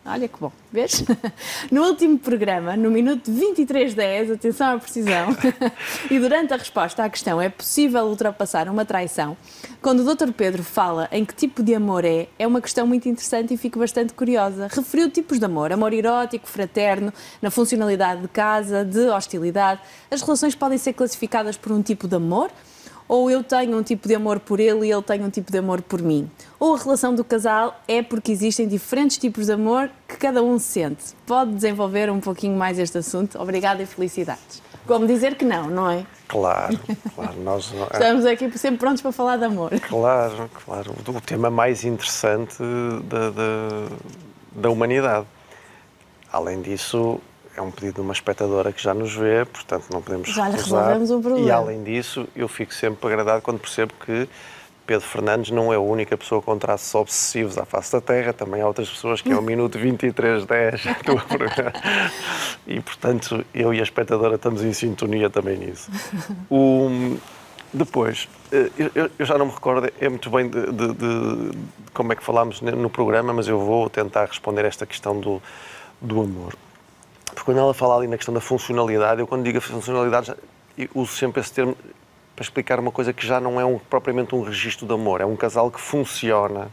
Olha 0.09 0.29
que 0.29 0.39
bom, 0.39 0.53
vês? 0.73 1.05
No 1.71 1.83
último 1.85 2.17
programa, 2.19 2.77
no 2.77 2.91
minuto 2.91 3.31
23.10, 3.31 4.35
atenção 4.35 4.77
à 4.77 4.79
precisão, 4.79 5.37
e 6.09 6.19
durante 6.19 6.55
a 6.55 6.57
resposta 6.57 7.03
à 7.03 7.11
questão 7.11 7.41
é 7.43 7.49
possível 7.49 8.05
ultrapassar 8.05 8.69
uma 8.69 8.85
traição, 8.85 9.37
quando 9.83 10.01
o 10.01 10.15
Dr. 10.15 10.31
Pedro 10.33 10.63
fala 10.63 11.09
em 11.11 11.25
que 11.25 11.35
tipo 11.35 11.63
de 11.63 11.75
amor 11.75 12.05
é, 12.05 12.29
é 12.39 12.47
uma 12.47 12.61
questão 12.61 12.87
muito 12.87 13.09
interessante 13.09 13.53
e 13.55 13.57
fico 13.57 13.81
bastante 13.81 14.15
curiosa. 14.15 14.69
Referiu 14.71 15.11
tipos 15.11 15.41
de 15.41 15.45
amor, 15.45 15.73
amor 15.73 15.93
erótico, 15.93 16.47
fraterno, 16.47 17.13
na 17.43 17.51
funcionalidade 17.51 18.23
de 18.23 18.29
casa, 18.29 18.85
de 18.85 19.09
hostilidade. 19.09 19.81
As 20.11 20.23
relações 20.23 20.55
podem 20.55 20.79
ser 20.79 20.93
classificadas 20.93 21.57
por 21.57 21.73
um 21.73 21.83
tipo 21.83 22.07
de 22.07 22.15
amor 22.15 22.51
ou 23.09 23.31
eu 23.31 23.43
tenho 23.43 23.77
um 23.77 23.83
tipo 23.83 24.09
de 24.09 24.15
amor 24.15 24.41
por 24.41 24.61
ele 24.61 24.87
e 24.87 24.93
ele 24.93 25.03
tem 25.03 25.23
um 25.23 25.31
tipo 25.31 25.51
de 25.51 25.59
amor 25.59 25.83
por 25.83 26.03
mim. 26.03 26.31
Ou 26.59 26.75
a 26.75 26.79
relação 26.79 27.15
do 27.15 27.25
casal 27.25 27.81
é 27.87 28.03
porque 28.03 28.33
existem 28.33 28.67
diferentes 28.67 29.19
tipos 29.19 29.47
de 29.47 29.53
amor 29.53 29.91
que 30.09 30.17
cada 30.17 30.43
um 30.43 30.59
sente. 30.59 31.15
Pode 31.27 31.53
desenvolver 31.53 32.11
um 32.11 32.21
pouquinho 32.21 32.57
mais 32.57 32.79
este 32.79 32.99
assunto? 32.99 33.41
Obrigada 33.41 33.83
e 33.83 33.87
felicidades. 33.87 34.63
Como 34.87 35.07
dizer 35.07 35.35
que 35.35 35.45
não, 35.45 35.69
não 35.69 35.91
é? 35.91 36.07
Claro, 36.29 36.79
claro. 37.15 37.41
Nós, 37.43 37.73
Estamos 37.93 38.25
aqui 38.25 38.57
sempre 38.57 38.79
prontos 38.79 39.03
para 39.03 39.13
falar 39.13 39.37
de 39.37 39.45
amor. 39.45 39.71
Claro, 39.81 40.49
claro. 40.65 40.95
O 41.09 41.21
tema 41.21 41.51
mais 41.51 41.85
interessante 41.85 42.57
da, 43.05 43.31
da, 43.31 43.89
da 44.53 44.71
humanidade. 44.71 45.27
Além 46.33 46.63
disso, 46.63 47.21
é 47.57 47.63
um 47.63 47.71
pedido 47.71 47.95
de 47.95 48.01
uma 48.01 48.13
espectadora 48.13 48.73
que 48.73 48.83
já 48.83 48.93
nos 48.93 49.15
vê, 49.15 49.45
portanto 49.45 49.87
não 49.91 50.03
podemos 50.03 50.29
Já 50.29 50.49
lhe 50.49 50.57
resolvemos 50.57 51.11
um 51.11 51.21
problema. 51.21 51.49
E 51.49 51.51
além 51.51 51.83
disso, 51.83 52.29
eu 52.37 52.49
fico 52.49 52.75
sempre 52.75 53.07
agradado 53.07 53.43
quando 53.43 53.59
percebo 53.59 53.93
que 54.05 54.29
Pedro 54.87 55.05
Fernandes 55.05 55.51
não 55.51 55.73
é 55.73 55.77
a 55.77 55.81
única 55.81 56.17
pessoa 56.17 56.41
com 56.41 56.57
traços 56.57 56.95
obsessivos 56.95 57.59
à 57.59 57.65
face 57.65 57.93
da 57.93 58.01
Terra, 58.01 58.33
também 58.33 58.61
há 58.61 58.67
outras 58.67 58.89
pessoas 58.89 59.21
que 59.21 59.33
é 59.33 59.37
o 59.37 59.43
minuto 59.43 59.79
2310 59.79 60.83
do 61.05 61.17
programa. 61.27 61.73
E, 62.67 62.81
portanto, 62.81 63.45
eu 63.53 63.75
e 63.75 63.81
a 63.81 63.83
espectadora 63.83 64.37
estamos 64.37 64.63
em 64.63 64.73
sintonia 64.73 65.29
também 65.29 65.59
nisso. 65.59 65.91
O, 66.49 67.19
depois, 67.73 68.29
eh, 68.53 68.71
eu, 68.95 69.11
eu, 69.19 69.27
já 69.27 69.37
não 69.37 69.47
me 69.47 69.53
recordo 69.53 69.91
é 70.01 70.09
muito 70.09 70.31
bem 70.31 70.49
de, 70.49 70.73
de, 70.73 70.95
de, 70.95 71.59
como 71.93 72.13
é 72.13 72.17
que 72.17 72.23
falámos 72.23 72.61
no 72.61 72.89
programa, 72.89 73.33
mas 73.33 73.49
eu 73.49 73.59
vou 73.59 73.91
tentar 73.91 74.27
responder 74.27 74.65
esta 74.65 74.87
questão 74.87 75.19
do, 75.19 75.43
do 76.01 76.23
amor. 76.23 76.55
Porque 77.37 77.53
quando 77.53 77.59
ela 77.59 77.75
fala 77.75 77.99
ali 77.99 78.07
na 78.07 78.17
questão 78.17 78.33
da 78.33 78.41
funcionalidade, 78.41 79.21
eu 79.21 79.27
quando 79.27 79.45
digo 79.45 79.59
a 79.59 79.61
funcionalidade, 79.61 80.33
uso 80.95 81.13
sempre 81.13 81.43
esse 81.43 81.53
termo 81.53 81.77
para 82.35 82.43
explicar 82.43 82.81
uma 82.81 82.91
coisa 82.91 83.13
que 83.13 83.27
já 83.27 83.39
não 83.39 83.61
é 83.61 83.65
um, 83.65 83.79
propriamente 83.79 84.35
um 84.35 84.43
registro 84.43 84.87
de 84.87 84.95
amor, 84.95 85.21
é 85.21 85.27
um 85.27 85.37
casal 85.37 85.71
que 85.71 85.79
funciona, 85.79 86.71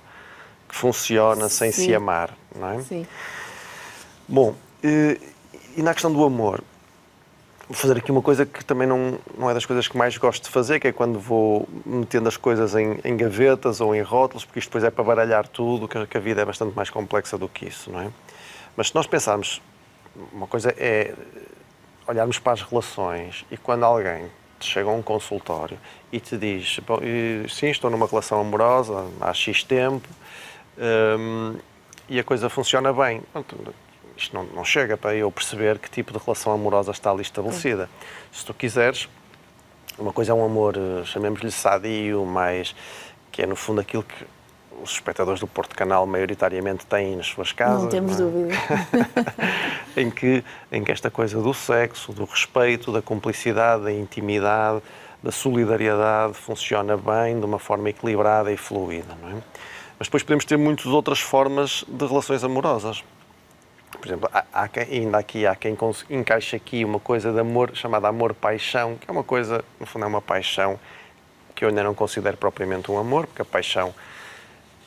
que 0.68 0.74
funciona 0.74 1.50
sem 1.50 1.70
Sim. 1.70 1.86
se 1.86 1.94
amar, 1.94 2.34
não 2.56 2.70
é? 2.70 2.82
Sim. 2.82 3.06
Bom, 4.26 4.56
e, 4.82 5.20
e 5.76 5.84
na 5.84 5.94
questão 5.94 6.14
do 6.14 6.24
amor, 6.24 6.64
vou 7.68 7.76
fazer 7.76 7.98
aqui 7.98 8.10
uma 8.10 8.22
coisa 8.22 8.46
que 8.46 8.64
também 8.64 8.88
não, 8.88 9.20
não 9.38 9.50
é 9.50 9.54
das 9.54 9.66
coisas 9.66 9.86
que 9.86 9.98
mais 9.98 10.18
gosto 10.18 10.44
de 10.44 10.50
fazer, 10.50 10.80
que 10.80 10.88
é 10.88 10.94
quando 10.94 11.20
vou 11.20 11.68
metendo 11.86 12.30
as 12.30 12.38
coisas 12.38 12.74
em, 12.74 13.02
em 13.04 13.18
gavetas 13.18 13.82
ou 13.82 13.94
em 13.94 14.02
rótulos, 14.02 14.46
porque 14.46 14.60
isto 14.60 14.70
depois 14.70 14.86
é 14.86 14.90
para 14.90 15.04
baralhar 15.04 15.46
tudo, 15.46 15.90
que 15.90 16.18
a 16.18 16.22
vida 16.22 16.42
é 16.42 16.46
bastante 16.46 16.74
mais 16.74 16.90
complexa 16.90 17.38
do 17.38 17.50
que 17.50 17.68
isso, 17.68 17.92
não 17.92 18.00
é? 18.00 18.10
Mas 18.78 18.88
se 18.88 18.96
nós 18.96 19.06
pensarmos 19.06 19.62
uma 20.32 20.48
coisa 20.48 20.74
é 20.78 21.14
olharmos 22.08 22.40
para 22.40 22.54
as 22.54 22.62
relações 22.62 23.46
e 23.50 23.58
quando 23.58 23.84
alguém 23.84 24.30
te 24.60 24.68
chega 24.68 24.90
a 24.90 24.94
um 24.94 25.02
consultório 25.02 25.78
e 26.12 26.20
te 26.20 26.38
diz 26.38 26.80
sim, 27.50 27.70
estou 27.70 27.90
numa 27.90 28.08
relação 28.08 28.40
amorosa 28.40 29.08
há 29.20 29.34
X 29.34 29.64
tempo 29.64 30.08
um, 30.78 31.56
e 32.08 32.20
a 32.20 32.24
coisa 32.24 32.50
funciona 32.50 32.92
bem. 32.94 33.22
Isto 34.16 34.36
não, 34.36 34.44
não, 34.44 34.64
chega 34.64 34.96
para 34.96 35.16
eu 35.16 35.32
perceber 35.32 35.80
que 35.80 35.90
tipo 35.90 36.14
de 36.14 36.24
relação 36.24 36.54
amorosa 36.54 36.92
está 36.92 37.10
ali 37.10 37.22
estabelecida. 37.22 37.90
Se 38.32 38.46
tu 38.46 38.54
quiseres, 38.54 39.10
uma 39.98 40.14
coisa 40.14 40.32
é 40.32 40.36
um 40.36 40.46
amor, 40.46 40.76
chamemos-lhe 41.06 41.52
sadio, 41.52 42.26
mais 42.26 42.76
que 43.32 43.42
é 43.42 43.48
no 43.48 43.56
fundo 43.56 43.82
aquilo 43.82 44.04
que 44.04 44.26
os 44.82 44.92
espectadores 44.92 45.40
do 45.40 45.48
Porto 45.48 45.76
Canal 45.76 46.06
maioritariamente 46.06 46.86
têm 46.86 47.16
nas 47.16 47.28
suas 47.28 47.52
casas. 47.52 47.84
Não 47.84 47.90
temos 47.90 48.20
não 48.20 48.28
é? 48.28 48.32
dúvida. 48.32 48.56
em, 49.96 50.10
que, 50.10 50.44
em 50.72 50.84
que 50.84 50.92
esta 50.92 51.12
coisa 51.12 51.42
do 51.42 51.54
sexo, 51.54 52.12
do 52.12 52.26
respeito, 52.26 52.92
da 52.92 53.02
cumplicidade, 53.02 53.84
da 53.84 53.92
intimidade, 53.92 54.82
da 55.22 55.32
solidariedade 55.32 56.34
funciona 56.34 56.98
bem, 56.98 57.40
de 57.40 57.46
uma 57.46 57.60
forma 57.60 57.90
equilibrada 57.90 58.52
e 58.52 58.58
fluida. 58.58 59.16
Não 59.22 59.38
é? 59.38 59.42
Mas 59.98 60.08
depois 60.08 60.24
podemos 60.24 60.44
ter 60.44 60.58
muitas 60.58 60.88
outras 60.88 61.20
formas 61.20 61.86
de 61.88 62.06
relações 62.06 62.44
amorosas. 62.44 63.04
Por 63.92 64.08
exemplo, 64.08 64.30
há, 64.34 64.44
há 64.52 64.68
quem, 64.68 64.84
ainda 64.84 65.18
aqui 65.18 65.46
há 65.46 65.56
quem 65.56 65.78
encaixa 66.10 66.58
aqui 66.58 66.84
uma 66.84 67.00
coisa 67.00 67.32
de 67.32 67.40
amor 67.40 67.72
chamada 67.74 68.08
amor-paixão, 68.08 68.96
que 68.96 69.10
é 69.10 69.12
uma 69.12 69.24
coisa, 69.24 69.64
no 69.80 69.86
fundo, 69.86 70.04
é 70.04 70.08
uma 70.08 70.22
paixão 70.22 70.80
que 71.56 71.64
eu 71.64 71.70
ainda 71.70 71.84
não 71.84 71.94
considero 71.94 72.36
propriamente 72.36 72.92
um 72.92 72.98
amor, 72.98 73.28
porque 73.28 73.44
a 73.44 73.46
paixão 73.46 73.94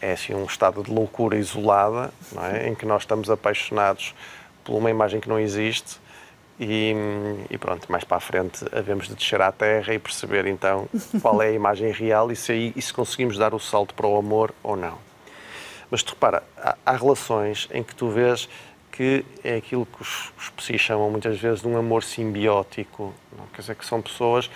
é 0.06 0.12
assim 0.12 0.34
um 0.34 0.44
estado 0.44 0.82
de 0.82 0.90
loucura 0.90 1.36
isolada, 1.36 2.12
é? 2.52 2.68
em 2.68 2.74
que 2.74 2.86
nós 2.86 3.02
estamos 3.02 3.28
apaixonados 3.28 4.14
por 4.62 4.76
uma 4.76 4.88
imagem 4.88 5.18
que 5.20 5.28
não 5.28 5.38
existe 5.38 5.98
e, 6.60 6.94
e, 7.50 7.58
pronto, 7.58 7.90
mais 7.90 8.04
para 8.04 8.16
a 8.16 8.20
frente 8.20 8.64
havemos 8.72 9.08
de 9.08 9.14
descer 9.14 9.42
à 9.42 9.50
terra 9.50 9.92
e 9.92 9.98
perceber 9.98 10.46
então 10.46 10.88
qual 11.20 11.42
é 11.42 11.48
a 11.48 11.52
imagem 11.52 11.90
real 11.90 12.30
e 12.30 12.36
se, 12.36 12.72
e 12.74 12.80
se 12.80 12.92
conseguimos 12.92 13.36
dar 13.36 13.52
o 13.52 13.58
salto 13.58 13.94
para 13.94 14.06
o 14.06 14.16
amor 14.16 14.54
ou 14.62 14.76
não. 14.76 14.96
Mas 15.90 16.02
tu 16.02 16.10
repara, 16.10 16.42
há, 16.56 16.76
há 16.86 16.92
relações 16.92 17.68
em 17.72 17.82
que 17.82 17.94
tu 17.94 18.08
vês 18.08 18.48
que 18.92 19.26
é 19.44 19.56
aquilo 19.56 19.84
que 19.84 20.00
os, 20.00 20.32
os 20.38 20.80
chamam 20.80 21.10
muitas 21.10 21.38
vezes 21.38 21.60
de 21.60 21.68
um 21.68 21.76
amor 21.76 22.02
simbiótico, 22.02 23.12
não? 23.36 23.46
quer 23.48 23.60
dizer, 23.60 23.74
que 23.74 23.84
são 23.84 24.00
pessoas 24.00 24.48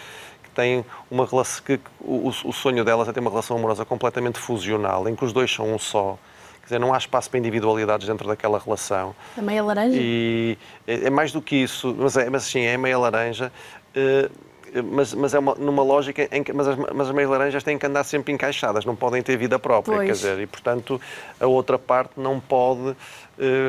que 0.50 0.56
têm 0.56 0.84
uma 1.10 1.24
relação, 1.24 1.62
que 1.64 1.80
o, 2.00 2.28
o 2.28 2.52
sonho 2.52 2.84
delas 2.84 3.08
é 3.08 3.12
ter 3.12 3.20
uma 3.20 3.30
relação 3.30 3.56
amorosa 3.56 3.84
completamente 3.84 4.38
fusional, 4.38 5.08
em 5.08 5.14
que 5.14 5.24
os 5.24 5.32
dois 5.32 5.52
são 5.52 5.72
um 5.72 5.78
só, 5.78 6.18
quer 6.60 6.66
dizer, 6.66 6.78
não 6.78 6.92
há 6.92 6.98
espaço 6.98 7.30
para 7.30 7.38
individualidades 7.38 8.06
dentro 8.06 8.26
daquela 8.28 8.58
relação. 8.58 9.14
A 9.36 9.42
meia 9.42 9.62
laranja? 9.62 9.96
E 9.98 10.58
é, 10.86 11.06
é 11.06 11.10
mais 11.10 11.32
do 11.32 11.40
que 11.40 11.56
isso, 11.56 11.94
mas, 11.98 12.16
é, 12.16 12.28
mas 12.28 12.44
sim, 12.44 12.60
é 12.60 12.76
meia 12.76 12.98
laranja. 12.98 13.52
Uh, 13.96 14.50
mas, 14.84 15.12
mas 15.14 15.34
é 15.34 15.38
uma, 15.38 15.54
numa 15.56 15.82
lógica 15.82 16.28
em 16.30 16.42
que 16.42 16.52
mas 16.52 16.68
as, 16.68 16.76
mas 16.76 17.08
as 17.08 17.14
meias 17.14 17.28
laranjas 17.28 17.62
têm 17.62 17.78
que 17.78 17.86
andar 17.86 18.04
sempre 18.04 18.32
encaixadas, 18.32 18.84
não 18.84 18.94
podem 18.94 19.22
ter 19.22 19.36
vida 19.36 19.58
própria, 19.58 19.96
pois. 19.96 20.06
quer 20.06 20.12
dizer, 20.12 20.42
e 20.42 20.46
portanto 20.46 21.00
a 21.40 21.46
outra 21.46 21.78
parte 21.78 22.12
não 22.16 22.38
pode 22.38 22.94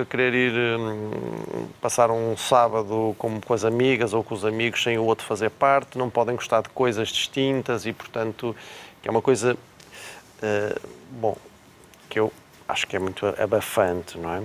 querer 0.09 0.33
ir 0.33 0.79
um, 0.79 1.67
passar 1.79 2.11
um 2.11 2.35
sábado 2.35 3.15
com 3.17 3.53
as 3.53 3.63
amigas 3.63 4.13
ou 4.13 4.23
com 4.23 4.33
os 4.33 4.43
amigos 4.43 4.83
sem 4.83 4.97
o 4.97 5.03
outro 5.03 5.25
fazer 5.25 5.49
parte, 5.49 5.97
não 5.97 6.09
podem 6.09 6.35
gostar 6.35 6.61
de 6.61 6.69
coisas 6.69 7.07
distintas 7.09 7.85
e 7.85 7.93
portanto 7.93 8.55
é 9.03 9.09
uma 9.09 9.21
coisa 9.21 9.53
uh, 9.53 10.89
bom 11.11 11.37
que 12.09 12.19
eu 12.19 12.31
acho 12.67 12.85
que 12.87 12.95
é 12.95 12.99
muito 12.99 13.25
abafante, 13.25 14.17
não 14.17 14.33
é? 14.33 14.43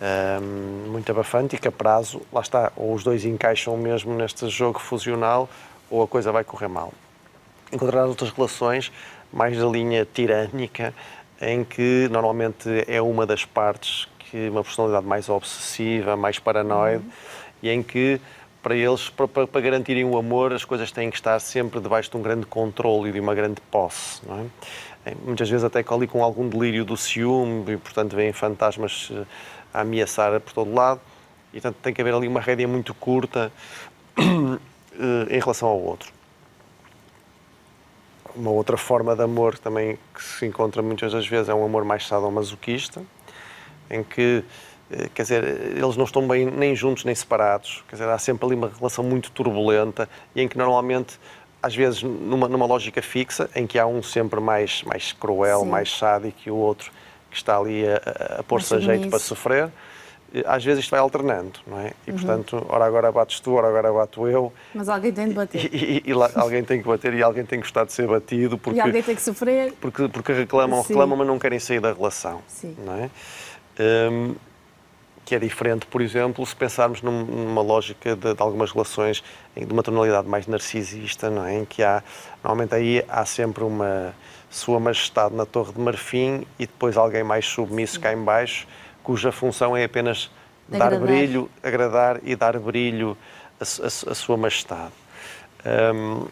um, 0.00 0.90
muito 0.90 1.10
abafante 1.10 1.56
e 1.56 1.58
que 1.58 1.68
a 1.68 1.72
prazo, 1.72 2.20
lá 2.32 2.40
está, 2.40 2.72
ou 2.76 2.94
os 2.94 3.04
dois 3.04 3.24
encaixam 3.24 3.76
mesmo 3.76 4.14
neste 4.14 4.48
jogo 4.48 4.78
fusional 4.78 5.48
ou 5.90 6.02
a 6.02 6.08
coisa 6.08 6.32
vai 6.32 6.44
correr 6.44 6.68
mal. 6.68 6.92
Encontrarás 7.72 8.08
outras 8.08 8.30
relações 8.30 8.92
mais 9.32 9.58
da 9.58 9.66
linha 9.66 10.04
tirânica, 10.04 10.94
em 11.40 11.64
que 11.64 12.08
normalmente 12.10 12.84
é 12.86 13.02
uma 13.02 13.26
das 13.26 13.44
partes 13.44 14.08
que 14.34 14.48
uma 14.48 14.64
personalidade 14.64 15.06
mais 15.06 15.28
obsessiva, 15.28 16.16
mais 16.16 16.40
paranoide, 16.40 17.04
uhum. 17.04 17.10
e 17.62 17.70
em 17.70 17.84
que 17.84 18.20
para 18.60 18.74
eles, 18.74 19.08
para, 19.08 19.28
para, 19.28 19.60
garantirem 19.60 20.04
o 20.04 20.18
amor, 20.18 20.52
as 20.52 20.64
coisas 20.64 20.90
têm 20.90 21.08
que 21.08 21.16
estar 21.16 21.38
sempre 21.38 21.78
debaixo 21.78 22.10
de 22.10 22.16
um 22.16 22.22
grande 22.22 22.44
controle 22.44 23.10
e 23.10 23.12
de 23.12 23.20
uma 23.20 23.32
grande 23.32 23.60
posse. 23.70 24.22
É? 25.06 25.14
Muitas 25.24 25.48
vezes 25.48 25.62
até 25.62 25.84
ali 25.88 26.08
com 26.08 26.24
algum 26.24 26.48
delírio 26.48 26.84
do 26.84 26.96
ciúme 26.96 27.74
e, 27.74 27.76
portanto, 27.76 28.16
vêm 28.16 28.32
fantasmas 28.32 29.12
eh, 29.12 29.24
a 29.72 29.82
ameaçar 29.82 30.40
por 30.40 30.52
todo 30.52 30.74
lado 30.74 31.00
e, 31.52 31.60
portanto, 31.60 31.76
tem 31.80 31.94
que 31.94 32.00
haver 32.00 32.14
ali 32.14 32.26
uma 32.26 32.40
rédea 32.40 32.66
muito 32.66 32.92
curta 32.92 33.52
eh, 34.18 35.36
em 35.36 35.38
relação 35.38 35.68
ao 35.68 35.80
outro. 35.80 36.10
Uma 38.34 38.50
outra 38.50 38.76
forma 38.76 39.14
de 39.14 39.22
amor 39.22 39.58
também 39.58 39.96
que 40.12 40.24
se 40.24 40.44
encontra 40.44 40.82
muitas 40.82 41.12
das 41.12 41.24
vezes 41.24 41.48
é 41.48 41.54
um 41.54 41.64
amor 41.64 41.84
mais 41.84 42.04
sadomasoquista, 42.04 43.00
em 43.90 44.02
que, 44.02 44.44
eh, 44.90 45.08
quer 45.14 45.22
dizer, 45.22 45.44
eles 45.44 45.96
não 45.96 46.04
estão 46.04 46.26
bem 46.26 46.46
nem 46.46 46.74
juntos 46.74 47.04
nem 47.04 47.14
separados, 47.14 47.84
quer 47.88 47.96
dizer, 47.96 48.08
há 48.08 48.18
sempre 48.18 48.46
ali 48.46 48.54
uma 48.54 48.70
relação 48.76 49.04
muito 49.04 49.30
turbulenta 49.30 50.08
e 50.34 50.40
em 50.40 50.48
que 50.48 50.56
normalmente 50.56 51.18
às 51.62 51.74
vezes 51.74 52.02
numa, 52.02 52.46
numa 52.46 52.66
lógica 52.66 53.00
fixa, 53.00 53.48
em 53.56 53.66
que 53.66 53.78
há 53.78 53.86
um 53.86 54.02
sempre 54.02 54.38
mais, 54.38 54.82
mais 54.82 55.12
cruel, 55.12 55.60
Sim. 55.60 55.68
mais 55.68 55.96
sádico 55.96 56.38
e 56.44 56.50
o 56.50 56.56
outro 56.56 56.92
que 57.30 57.36
está 57.38 57.56
ali 57.56 57.84
a, 57.86 58.40
a 58.40 58.42
pôr-se 58.42 58.74
a 58.74 58.78
jeito 58.78 59.08
para 59.08 59.18
sofrer, 59.18 59.70
às 60.46 60.64
vezes 60.64 60.84
isto 60.84 60.90
vai 60.90 61.00
alternando, 61.00 61.60
não 61.66 61.78
é? 61.78 61.92
E, 62.06 62.10
uhum. 62.10 62.16
portanto, 62.16 62.66
ora 62.68 62.84
agora 62.84 63.12
bates 63.12 63.38
tu, 63.40 63.54
ora 63.54 63.68
agora 63.68 63.92
bato 63.92 64.26
eu. 64.26 64.52
Mas 64.74 64.88
alguém 64.88 65.12
tem 65.12 65.28
de 65.28 65.34
bater. 65.34 65.72
E, 65.72 66.02
e, 66.04 66.10
e 66.10 66.14
lá, 66.14 66.30
alguém 66.34 66.64
tem 66.64 66.82
que 66.82 66.88
bater 66.88 67.14
e 67.14 67.22
alguém 67.22 67.44
tem 67.44 67.60
que 67.60 67.64
gostar 67.64 67.84
de 67.84 67.92
ser 67.92 68.08
batido. 68.08 68.58
Porque, 68.58 68.78
e 68.78 68.80
alguém 68.80 69.02
tem 69.02 69.14
que 69.14 69.22
sofrer. 69.22 69.72
Porque, 69.80 70.08
porque 70.08 70.32
reclamam, 70.32 70.82
Sim. 70.82 70.88
reclamam, 70.88 71.16
mas 71.16 71.26
não 71.26 71.38
querem 71.38 71.60
sair 71.60 71.80
da 71.80 71.92
relação, 71.92 72.42
Sim. 72.48 72.76
não 72.84 72.94
é? 72.96 73.10
Um, 73.78 74.34
que 75.24 75.34
é 75.34 75.38
diferente, 75.38 75.86
por 75.86 76.02
exemplo, 76.02 76.44
se 76.44 76.54
pensarmos 76.54 77.00
numa 77.00 77.62
lógica 77.62 78.14
de, 78.14 78.34
de, 78.34 78.42
algumas 78.42 78.70
relações 78.70 79.24
de 79.56 79.72
uma 79.72 79.82
tonalidade 79.82 80.28
mais 80.28 80.46
narcisista, 80.46 81.30
não 81.30 81.46
é? 81.46 81.54
Em 81.60 81.64
que 81.64 81.82
há, 81.82 82.02
normalmente 82.42 82.74
aí 82.74 83.04
há 83.08 83.24
sempre 83.24 83.64
uma 83.64 84.14
sua 84.50 84.78
Majestade 84.78 85.34
na 85.34 85.46
Torre 85.46 85.72
de 85.72 85.80
Marfim 85.80 86.46
e 86.58 86.66
depois 86.66 86.96
alguém 86.96 87.24
mais 87.24 87.46
submisso 87.46 87.98
cá 87.98 88.12
embaixo, 88.12 88.66
cuja 89.02 89.32
função 89.32 89.76
é 89.76 89.84
apenas 89.84 90.30
dar 90.68 90.98
brilho, 90.98 91.50
agradar 91.62 92.20
e 92.22 92.36
dar 92.36 92.58
brilho 92.58 93.16
à, 93.60 93.64
Sua 93.64 94.36
Majestade. 94.36 94.92
Um, 95.94 96.26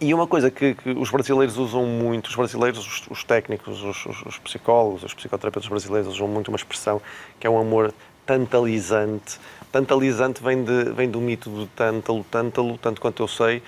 e 0.00 0.14
uma 0.14 0.26
coisa 0.26 0.50
que, 0.50 0.74
que, 0.74 0.90
os 0.90 1.10
brasileiros 1.10 1.58
usam 1.58 1.84
muito, 1.84 2.28
os 2.28 2.34
brasileiros, 2.34 2.78
os, 2.78 3.02
os 3.10 3.22
técnicos, 3.22 3.82
os, 3.82 4.06
os, 4.06 4.22
os, 4.26 4.38
psicólogos, 4.38 5.04
os 5.04 5.12
psicoterapeutas 5.12 5.68
brasileiros 5.68 6.14
usam 6.14 6.26
muito 6.26 6.48
uma 6.48 6.56
expressão 6.56 7.02
que 7.38 7.46
é 7.46 7.50
um 7.50 7.58
amor 7.58 7.92
tantalizante. 8.24 9.38
Tantalizante 9.70 10.42
vem, 10.42 10.64
de, 10.64 10.84
vem 10.92 11.10
do 11.10 11.20
mito 11.20 11.50
do 11.50 11.66
tântalo. 11.66 12.24
Tântalo, 12.30 12.78
tanto 12.78 13.00
quanto 13.00 13.22
eu 13.22 13.28
sei, 13.28 13.62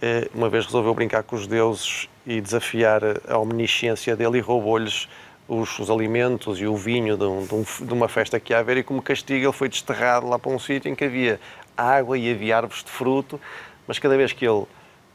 eh, 0.00 0.28
uma 0.34 0.48
vez 0.48 0.64
resolveu 0.64 0.94
brincar 0.94 1.22
com 1.22 1.36
os 1.36 1.46
deuses 1.46 2.08
e 2.26 2.40
desafiar 2.40 3.02
a 3.28 3.38
omnisciência 3.38 4.16
dele 4.16 4.38
e 4.38 4.40
roubou-lhes 4.40 5.06
os, 5.46 5.78
os, 5.78 5.90
alimentos 5.90 6.58
e 6.60 6.66
o 6.66 6.76
vinho 6.76 7.16
de, 7.16 7.24
um, 7.24 7.44
de, 7.44 7.54
um, 7.54 7.62
de, 7.62 7.92
uma 7.92 8.08
festa 8.08 8.40
que 8.40 8.52
ia 8.52 8.58
haver 8.58 8.78
e 8.78 8.82
como 8.82 9.02
castigo 9.02 9.44
ele 9.44 9.52
foi 9.52 9.68
desterrado 9.68 10.26
lá 10.26 10.38
para 10.38 10.50
um 10.50 10.58
sítio 10.58 10.90
em 10.90 10.94
que 10.94 11.04
havia 11.04 11.38
água 11.76 12.16
e 12.16 12.30
havia 12.30 12.56
árvores 12.56 12.82
de 12.82 12.90
fruto, 12.90 13.38
mas 13.86 13.98
cada 13.98 14.16
vez 14.16 14.32
que 14.32 14.46
ele 14.46 14.64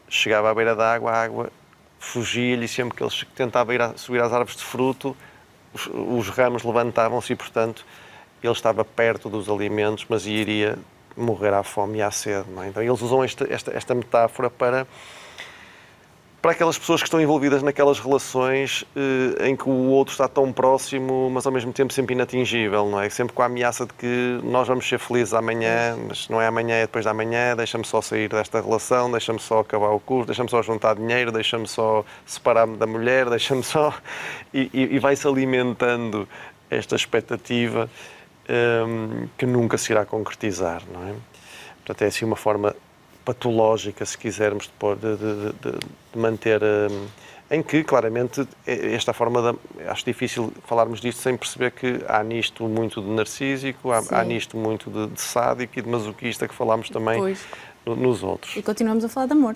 chegava 0.09 0.49
à 0.49 0.53
beira 0.53 0.75
da 0.75 0.93
água, 0.93 1.11
a 1.11 1.23
água 1.23 1.51
fugia-lhe 1.99 2.67
sempre 2.67 2.97
que 2.97 3.03
ele 3.03 3.11
tentava 3.35 3.73
ir 3.73 3.81
a, 3.81 3.97
subir 3.97 4.21
às 4.21 4.31
árvores 4.31 4.57
de 4.57 4.63
fruto, 4.63 5.15
os, 5.73 5.87
os 5.87 6.29
ramos 6.29 6.63
levantavam-se 6.63 7.33
e, 7.33 7.35
portanto, 7.35 7.85
ele 8.41 8.53
estava 8.53 8.83
perto 8.83 9.29
dos 9.29 9.49
alimentos, 9.49 10.05
mas 10.09 10.25
iria 10.25 10.77
morrer 11.15 11.53
à 11.53 11.63
fome 11.63 11.99
e 11.99 12.01
à 12.01 12.09
sede. 12.09 12.47
É? 12.63 12.67
Então, 12.67 12.81
eles 12.81 13.01
usam 13.01 13.23
esta, 13.23 13.45
esta, 13.53 13.71
esta 13.75 13.93
metáfora 13.93 14.49
para 14.49 14.87
para 16.41 16.51
aquelas 16.51 16.77
pessoas 16.77 17.01
que 17.01 17.07
estão 17.07 17.19
envolvidas 17.19 17.61
naquelas 17.61 17.99
relações 17.99 18.85
eh, 18.95 19.49
em 19.49 19.55
que 19.55 19.67
o 19.67 19.89
outro 19.89 20.13
está 20.13 20.27
tão 20.27 20.53
próximo, 20.53 21.29
mas 21.29 21.45
ao 21.45 21.51
mesmo 21.51 21.73
tempo 21.73 21.91
sempre 21.91 22.15
inatingível, 22.15 22.89
não 22.89 23.01
é? 23.01 23.09
Sempre 23.09 23.33
com 23.33 23.41
a 23.41 23.45
ameaça 23.45 23.85
de 23.85 23.93
que 23.93 24.39
nós 24.43 24.67
vamos 24.67 24.87
ser 24.87 24.99
felizes 24.99 25.33
amanhã, 25.33 25.97
mas 26.07 26.29
não 26.29 26.41
é 26.41 26.47
amanhã, 26.47 26.75
é 26.75 26.81
depois 26.83 27.03
da 27.03 27.13
manhã, 27.13 27.55
deixa-me 27.57 27.85
só 27.85 28.01
sair 28.01 28.29
desta 28.29 28.61
relação, 28.61 29.11
deixa-me 29.11 29.39
só 29.39 29.59
acabar 29.59 29.89
o 29.89 29.99
curso, 29.99 30.27
deixa-me 30.27 30.49
só 30.49 30.61
juntar 30.61 30.95
dinheiro, 30.95 31.31
deixa-me 31.31 31.67
só 31.67 32.05
separar-me 32.25 32.77
da 32.77 32.87
mulher, 32.87 33.27
deixa-me 33.29 33.63
só. 33.63 33.93
E, 34.53 34.69
e, 34.73 34.95
e 34.95 34.99
vai-se 34.99 35.27
alimentando 35.27 36.27
esta 36.69 36.95
expectativa 36.95 37.89
um, 38.87 39.27
que 39.37 39.45
nunca 39.45 39.77
se 39.77 39.91
irá 39.91 40.05
concretizar, 40.05 40.83
não 40.91 41.05
é? 41.07 41.13
Portanto, 41.77 42.01
é 42.03 42.07
assim 42.07 42.23
uma 42.23 42.35
forma 42.35 42.75
patológica, 43.25 44.05
se 44.05 44.17
quisermos, 44.17 44.69
de, 44.69 45.17
de, 45.17 45.53
de, 45.53 45.79
de 46.13 46.19
manter. 46.19 46.61
Um, 46.63 47.07
em 47.51 47.63
que, 47.63 47.83
claramente, 47.83 48.47
é, 48.65 48.93
esta 48.93 49.11
forma 49.11 49.41
de, 49.41 49.87
acho 49.87 50.05
difícil 50.05 50.53
falarmos 50.65 51.01
disto 51.01 51.19
sem 51.21 51.35
perceber 51.35 51.71
que 51.71 51.99
há 52.07 52.23
nisto 52.23 52.63
muito 52.65 53.01
de 53.01 53.09
narcísico, 53.09 53.91
há, 53.91 54.03
há 54.11 54.23
nisto 54.23 54.55
muito 54.55 54.89
de, 54.91 55.07
de, 55.07 55.21
sádico 55.21 55.79
e 55.79 55.81
de 55.81 55.89
masoquista 55.89 56.47
que 56.47 56.53
falámos 56.53 56.89
também 56.89 57.35
no, 57.85 57.95
nos 57.95 58.21
outros. 58.21 58.55
E 58.55 58.61
continuamos 58.61 59.03
a 59.03 59.09
falar 59.09 59.25
de 59.25 59.33
amor. 59.33 59.55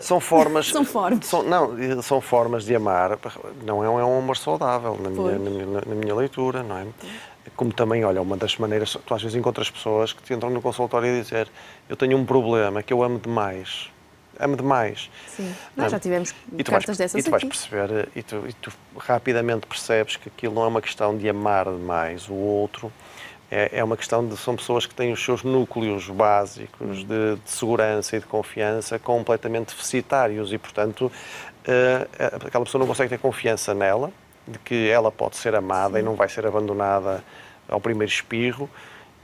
São 0.00 0.20
formas. 0.20 0.68
são 0.70 0.84
formas. 0.84 1.26
São, 1.26 1.42
não, 1.42 2.02
são 2.02 2.20
formas 2.20 2.64
de 2.64 2.74
amar. 2.74 3.18
Não 3.64 3.82
é 3.82 3.88
um, 3.88 3.98
é 3.98 4.04
um 4.04 4.18
amor 4.18 4.36
saudável, 4.36 4.96
na 5.00 5.10
minha, 5.10 5.38
na 5.38 5.50
minha, 5.50 5.66
na, 5.66 5.94
minha, 5.94 6.14
leitura, 6.14 6.62
não 6.62 6.76
é? 6.76 6.86
Como 7.56 7.72
também, 7.72 8.04
olha, 8.04 8.20
uma 8.20 8.36
das 8.36 8.56
maneiras. 8.56 8.96
Tu 9.04 9.14
às 9.14 9.22
vezes 9.22 9.36
encontras 9.36 9.70
pessoas 9.70 10.12
que 10.12 10.22
te 10.22 10.34
entram 10.34 10.50
no 10.50 10.60
consultório 10.60 11.08
e 11.08 11.22
dizer: 11.22 11.48
Eu 11.88 11.96
tenho 11.96 12.16
um 12.16 12.24
problema, 12.24 12.82
que 12.82 12.92
eu 12.92 13.02
amo 13.02 13.18
demais. 13.18 13.90
ame 14.38 14.56
demais. 14.56 15.10
Sim, 15.28 15.54
nós 15.76 15.90
já 15.92 15.98
tivemos 15.98 16.34
e 16.56 16.62
tu 16.64 16.70
cartas 16.70 16.96
vais, 16.96 16.98
dessas 16.98 17.20
e 17.20 17.22
tu 17.24 17.30
vais 17.30 17.42
aqui. 17.42 17.48
perceber, 17.50 18.08
e 18.14 18.22
tu, 18.22 18.44
e 18.48 18.52
tu 18.54 18.72
rapidamente 18.98 19.66
percebes 19.66 20.16
que 20.16 20.28
aquilo 20.28 20.54
não 20.54 20.64
é 20.64 20.66
uma 20.66 20.80
questão 20.82 21.16
de 21.16 21.28
amar 21.28 21.66
demais 21.66 22.28
o 22.28 22.34
outro, 22.34 22.92
é, 23.50 23.78
é 23.78 23.84
uma 23.84 23.96
questão 23.96 24.26
de 24.26 24.36
são 24.36 24.54
pessoas 24.54 24.86
que 24.86 24.94
têm 24.94 25.12
os 25.12 25.22
seus 25.22 25.42
núcleos 25.42 26.08
básicos 26.08 26.98
de, 26.98 27.36
de 27.36 27.50
segurança 27.50 28.16
e 28.16 28.20
de 28.20 28.26
confiança 28.26 28.98
completamente 28.98 29.74
deficitários 29.74 30.52
e, 30.52 30.58
portanto, 30.58 31.10
eh, 31.66 32.06
aquela 32.46 32.64
pessoa 32.64 32.78
não 32.78 32.86
consegue 32.86 33.08
ter 33.10 33.18
confiança 33.18 33.74
nela, 33.74 34.12
de 34.50 34.58
que 34.58 34.88
ela 34.88 35.10
pode 35.10 35.36
ser 35.36 35.54
amada 35.54 35.98
e 35.98 36.02
não 36.02 36.14
vai 36.14 36.28
ser 36.28 36.46
abandonada 36.46 37.22
ao 37.68 37.80
primeiro 37.80 38.12
espirro. 38.12 38.68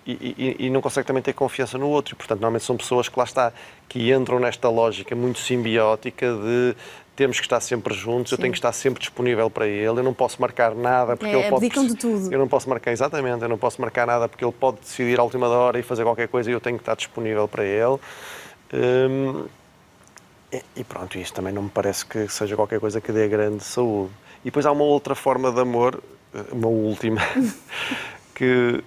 E, 0.07 0.12
e- 0.59 0.67
e 0.67 0.71
não 0.71 0.81
consegue 0.81 1.05
também 1.05 1.21
ter 1.23 1.33
confiança 1.33 1.77
no 1.77 1.89
outro. 1.89 2.15
E, 2.15 2.17
portanto, 2.17 2.39
normalmente 2.41 2.65
são 2.65 2.77
pessoas 2.77 3.09
que 3.09 3.19
lá 3.19 3.25
está, 3.25 3.53
que 3.89 4.12
entram 4.12 4.39
nesta 4.39 4.69
lógica 4.69 5.17
muito 5.17 5.41
simbiótica 5.41 6.33
de 6.33 6.77
temos 7.17 7.39
que 7.41 7.47
estar 7.47 7.61
sempre 7.61 7.95
juntos, 7.95 8.31
eu 8.31 8.37
Sim. 8.37 8.43
tenho 8.43 8.53
que 8.53 8.59
estar 8.59 8.73
sempre 8.73 9.01
disponível 9.01 9.49
para 9.49 9.67
ele, 9.67 10.01
eu 10.01 10.03
não 10.05 10.12
posso 10.12 10.39
marcar 10.41 10.75
nada 10.75 11.17
porque 11.17 11.35
É, 11.35 11.39
ele 11.41 11.49
pode... 11.49 11.67
de 11.71 11.97
tudo. 11.97 12.31
Eu 12.31 12.39
não 12.39 12.47
posso 12.47 12.69
marcar, 12.69 12.93
exatamente, 12.93 13.43
eu 13.43 13.49
não 13.49 13.57
posso 13.57 13.81
marcar 13.81 14.07
nada 14.07 14.29
porque 14.29 14.45
ele 14.45 14.53
pode 14.53 14.81
decidir 14.81 15.19
à 15.19 15.23
última 15.23 15.49
hora 15.49 15.79
e 15.79 15.83
fazer 15.83 16.03
qualquer 16.05 16.29
coisa 16.29 16.51
e 16.51 16.53
eu 16.53 16.61
tenho 16.61 16.77
que 16.77 16.83
estar 16.83 16.95
disponível 16.95 17.49
para 17.49 17.65
ele. 17.65 17.99
Hum, 18.75 19.47
e 20.77 20.85
pronto, 20.85 21.19
isto 21.19 21.35
também 21.35 21.53
não 21.55 21.62
me 21.62 21.71
parece 21.71 22.05
que 22.05 22.29
seja 22.29 22.55
qualquer 22.55 22.79
coisa 22.81 23.01
que 23.01 23.11
dê 23.11 23.27
grande 23.29 23.65
saúde. 23.65 24.12
E 24.46 24.48
depois 24.48 24.64
há 24.64 24.70
uma 24.70 24.85
outra 24.85 25.16
forma 25.16 25.50
de 25.50 25.59
amor, 25.61 26.00
eh, 26.32 26.38
uma 26.52 26.68
última, 26.68 27.20
que, 28.32 28.80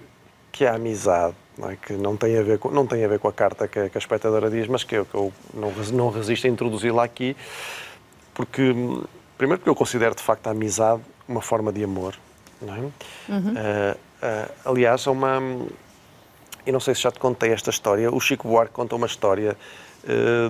que 0.50 0.64
é 0.64 0.68
a 0.70 0.76
amizade, 0.76 1.34
não, 1.58 1.68
é? 1.70 1.76
que 1.76 1.92
não 1.92 2.16
tem, 2.16 2.38
a 2.38 2.42
ver 2.42 2.58
com, 2.58 2.70
não 2.70 2.86
tem 2.86 3.04
a 3.04 3.08
ver 3.08 3.18
com 3.18 3.28
a 3.28 3.32
carta 3.32 3.68
que, 3.68 3.78
a- 3.78 3.90
que 3.90 3.98
a 3.98 4.00
espectadora 4.00 4.48
diz, 4.48 4.66
mas 4.66 4.84
que 4.84 4.96
eu, 4.96 5.04
que 5.04 5.14
eu 5.14 5.30
não, 5.52 5.70
não 5.92 6.08
resisto 6.10 6.46
a 6.46 6.50
introduzi-la 6.50 7.04
aqui, 7.04 7.36
porque, 8.32 8.72
primeiro 9.36 9.58
porque 9.60 9.68
eu 9.68 9.74
considero 9.74 10.14
de 10.14 10.22
facto 10.22 10.46
a 10.46 10.52
amizade 10.52 11.02
uma 11.28 11.42
forma 11.42 11.70
de 11.70 11.84
amor, 11.84 12.14
não 12.62 12.74
é? 12.74 12.80
Ah, 13.58 13.96
ah, 14.22 14.50
aliás, 14.64 15.06
é 15.06 15.10
uma... 15.10 15.42
Eu 16.64 16.72
não 16.72 16.80
sei 16.80 16.94
se 16.94 17.02
já 17.02 17.10
te 17.12 17.18
contei 17.18 17.52
esta 17.52 17.68
história. 17.68 18.10
O 18.10 18.18
Chico 18.18 18.48
Buarque 18.48 18.72
conta 18.72 18.96
uma 18.96 19.06
história 19.06 19.56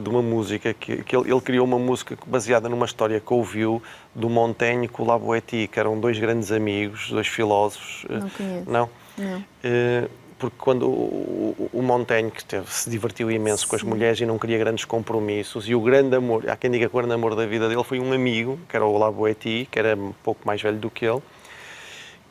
de 0.02 0.08
uma 0.08 0.22
música 0.22 0.72
que, 0.72 1.02
que 1.02 1.16
ele, 1.16 1.30
ele 1.30 1.40
criou 1.40 1.66
uma 1.66 1.78
música 1.78 2.16
baseada 2.26 2.68
numa 2.68 2.86
história 2.86 3.18
que 3.20 3.32
ouviu 3.32 3.82
do 4.14 4.28
Montaigne 4.30 4.86
com 4.88 5.02
o 5.02 5.06
Laboetie, 5.06 5.66
que 5.68 5.78
eram 5.80 5.98
dois 5.98 6.18
grandes 6.18 6.52
amigos, 6.52 7.10
dois 7.10 7.26
filósofos. 7.26 8.04
eh, 8.08 8.18
Não 8.18 8.28
conheço. 8.30 8.70
Não. 8.70 8.90
Não. 9.18 9.44
Eh, 9.64 10.08
porque 10.38 10.56
quando 10.56 10.86
o, 10.88 11.68
o- 11.72 11.82
Montaigne, 11.82 12.30
que 12.30 12.42
teve, 12.42 12.64
se 12.72 12.88
divertiu 12.88 13.30
imenso 13.30 13.68
com 13.68 13.76
as 13.76 13.82
mulheres 13.82 14.18
e 14.20 14.24
não 14.24 14.38
queria 14.38 14.56
grandes 14.56 14.86
compromissos, 14.86 15.68
e 15.68 15.74
o 15.74 15.80
grande 15.82 16.16
amor, 16.16 16.48
há 16.48 16.56
quem 16.56 16.70
diga 16.70 16.88
que 16.88 16.94
o 16.96 16.98
grande 16.98 17.12
amor 17.12 17.34
da 17.34 17.44
vida 17.44 17.68
dele 17.68 17.84
foi 17.84 18.00
um 18.00 18.10
amigo, 18.12 18.58
que 18.68 18.74
era 18.74 18.86
o 18.86 18.96
Laboetie, 18.96 19.68
que 19.70 19.78
era 19.78 19.94
um 19.94 20.12
pouco 20.24 20.40
mais 20.46 20.62
velho 20.62 20.78
do 20.78 20.88
que 20.88 21.04
ele, 21.04 21.20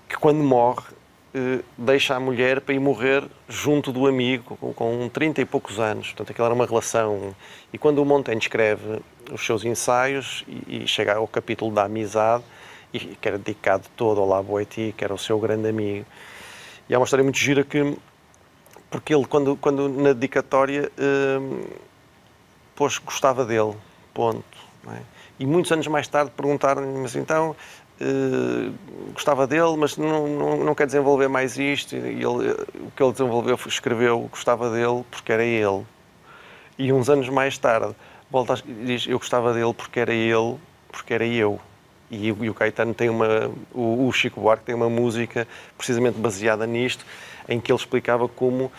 que 0.07 0.17
quando 0.17 0.43
morre 0.43 0.85
eh, 1.39 1.63
deixa 1.77 2.15
a 2.15 2.19
mulher 2.19 2.59
para 2.59 2.73
ir 2.73 2.79
morrer 2.79 3.23
junto 3.47 3.91
do 3.91 4.07
amigo 4.07 4.57
com, 4.57 4.73
com 4.73 5.09
30 5.09 5.41
e 5.41 5.45
poucos 5.45 5.79
anos. 5.79 6.07
Portanto, 6.07 6.31
aquela 6.31 6.49
era 6.49 6.55
uma 6.55 6.65
relação. 6.65 7.33
E 7.71 7.77
quando 7.77 7.99
o 7.99 8.05
Montaigne 8.05 8.41
escreve 8.41 8.99
os 9.31 9.45
seus 9.45 9.63
ensaios 9.63 10.43
e, 10.47 10.83
e 10.83 10.87
chega 10.87 11.15
ao 11.15 11.27
capítulo 11.27 11.71
da 11.71 11.85
amizade, 11.85 12.43
e 12.93 12.99
que 12.99 13.27
era 13.27 13.37
dedicado 13.37 13.85
todo 13.95 14.19
ao 14.19 14.27
Laboetie, 14.27 14.93
que 14.97 15.03
era 15.03 15.13
o 15.13 15.17
seu 15.17 15.39
grande 15.39 15.69
amigo. 15.69 16.05
E 16.89 16.93
é 16.93 16.97
uma 16.97 17.05
história 17.05 17.23
muito 17.23 17.37
gira 17.37 17.63
que 17.63 17.97
porque 18.89 19.13
ele 19.13 19.25
quando 19.25 19.55
quando 19.55 19.87
na 19.87 20.13
dedicatória 20.13 20.91
eh, 20.97 21.39
gostava 23.05 23.45
dele, 23.45 23.75
ponto. 24.13 24.57
é? 24.87 25.01
E 25.39 25.45
muitos 25.45 25.71
anos 25.71 25.87
mais 25.87 26.07
tarde 26.07 26.31
perguntaram-lhe, 26.35 26.99
mas 26.99 27.15
então, 27.15 27.55
eh, 27.99 28.71
gostava 29.13 29.45
dele, 29.47 29.75
mas 29.77 29.97
não, 29.97 30.27
não, 30.27 30.57
não 30.63 30.75
quer 30.75 30.85
desenvolver 30.85 31.27
mais 31.27 31.57
isto. 31.57 31.95
E 31.95 31.97
ele, 31.97 32.49
eh, 32.51 32.65
o 32.87 32.91
que 32.95 33.03
ele 33.03 33.11
desenvolveu, 33.11 33.57
foi- 33.57 33.71
escreveu, 33.71 34.27
gostava 34.31 34.69
dele 34.71 35.03
porque 35.11 35.31
era 35.31 35.43
ele. 35.43 35.83
E 36.77 36.93
uns 36.93 37.09
anos 37.09 37.27
mais 37.29 37.57
tarde, 37.57 37.93
volta 38.31 38.55
e 38.65 38.85
diz, 38.85 39.05
eu 39.07 39.17
gostava 39.19 39.53
dele 39.53 39.73
porque 39.73 39.99
era 39.99 40.13
ele, 40.13 40.55
porque 40.91 41.13
era 41.13 41.25
eu. 41.25 41.59
E, 42.09 42.31
o- 42.31 42.43
e 42.45 42.49
o 42.49 42.53
Caetano 42.53 42.93
tem 42.93 43.09
uma, 43.09 43.51
o, 43.73 44.07
o 44.07 44.11
Chico 44.11 44.41
Buarque 44.41 44.63
tem 44.65 44.73
uma 44.75 44.89
música 44.89 45.47
precisamente 45.77 46.17
baseada 46.17 46.65
nisto, 46.65 47.05
em 47.47 47.59
que 47.59 47.71
ele 47.71 47.79
explicava 47.79 48.27
como 48.27 48.71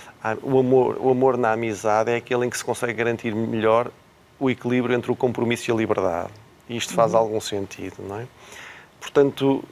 o 0.42 0.59
amor, 0.59 0.96
o 1.00 1.11
amor 1.11 1.37
na 1.37 1.52
amizade 1.52 2.11
é 2.11 2.16
aquele 2.16 2.46
em 2.46 2.50
que 2.50 2.56
se 2.56 2.64
consegue 2.64 2.92
garantir 2.94 3.35
melhor 3.35 3.90
o 4.38 4.48
equilíbrio 4.50 4.96
entre 4.96 5.12
o 5.12 5.16
compromisso 5.16 5.70
e 5.70 5.72
a 5.72 5.76
liberdade. 5.76 6.30
E 6.68 6.76
isto 6.76 6.94
faz 6.94 7.14
algum 7.14 7.40
sentido, 7.40 7.96
não 8.00 8.20
é? 8.20 8.26
Portanto, 9.00 9.64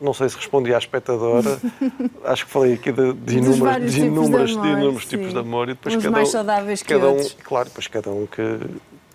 não 0.00 0.12
sei 0.12 0.28
se 0.28 0.36
respondi 0.36 0.74
à 0.74 0.78
espectadora, 0.78 1.58
acho 2.24 2.44
que 2.46 2.50
falei 2.50 2.74
aqui 2.74 2.90
de, 2.90 3.12
de 3.12 3.38
inúmeros, 3.38 3.76
de 3.76 3.80
tipos 3.80 3.94
de 3.94 4.00
inúmeros, 4.00 4.50
de 4.50 4.56
amor, 4.58 4.78
inúmeros 4.78 5.06
tipos 5.06 5.32
de 5.32 5.38
amor 5.38 5.68
e 5.68 5.72
depois 5.74 5.94
Uns 5.94 6.02
cada 6.02 6.12
mais 6.12 6.28
um, 6.28 6.32
saudáveis 6.32 6.82
que 6.82 6.88
cada 6.88 7.06
um, 7.06 7.10
outros. 7.10 7.36
Claro, 7.42 7.64
depois 7.66 7.86
cada 7.86 8.10
um 8.10 8.26
que, 8.26 8.58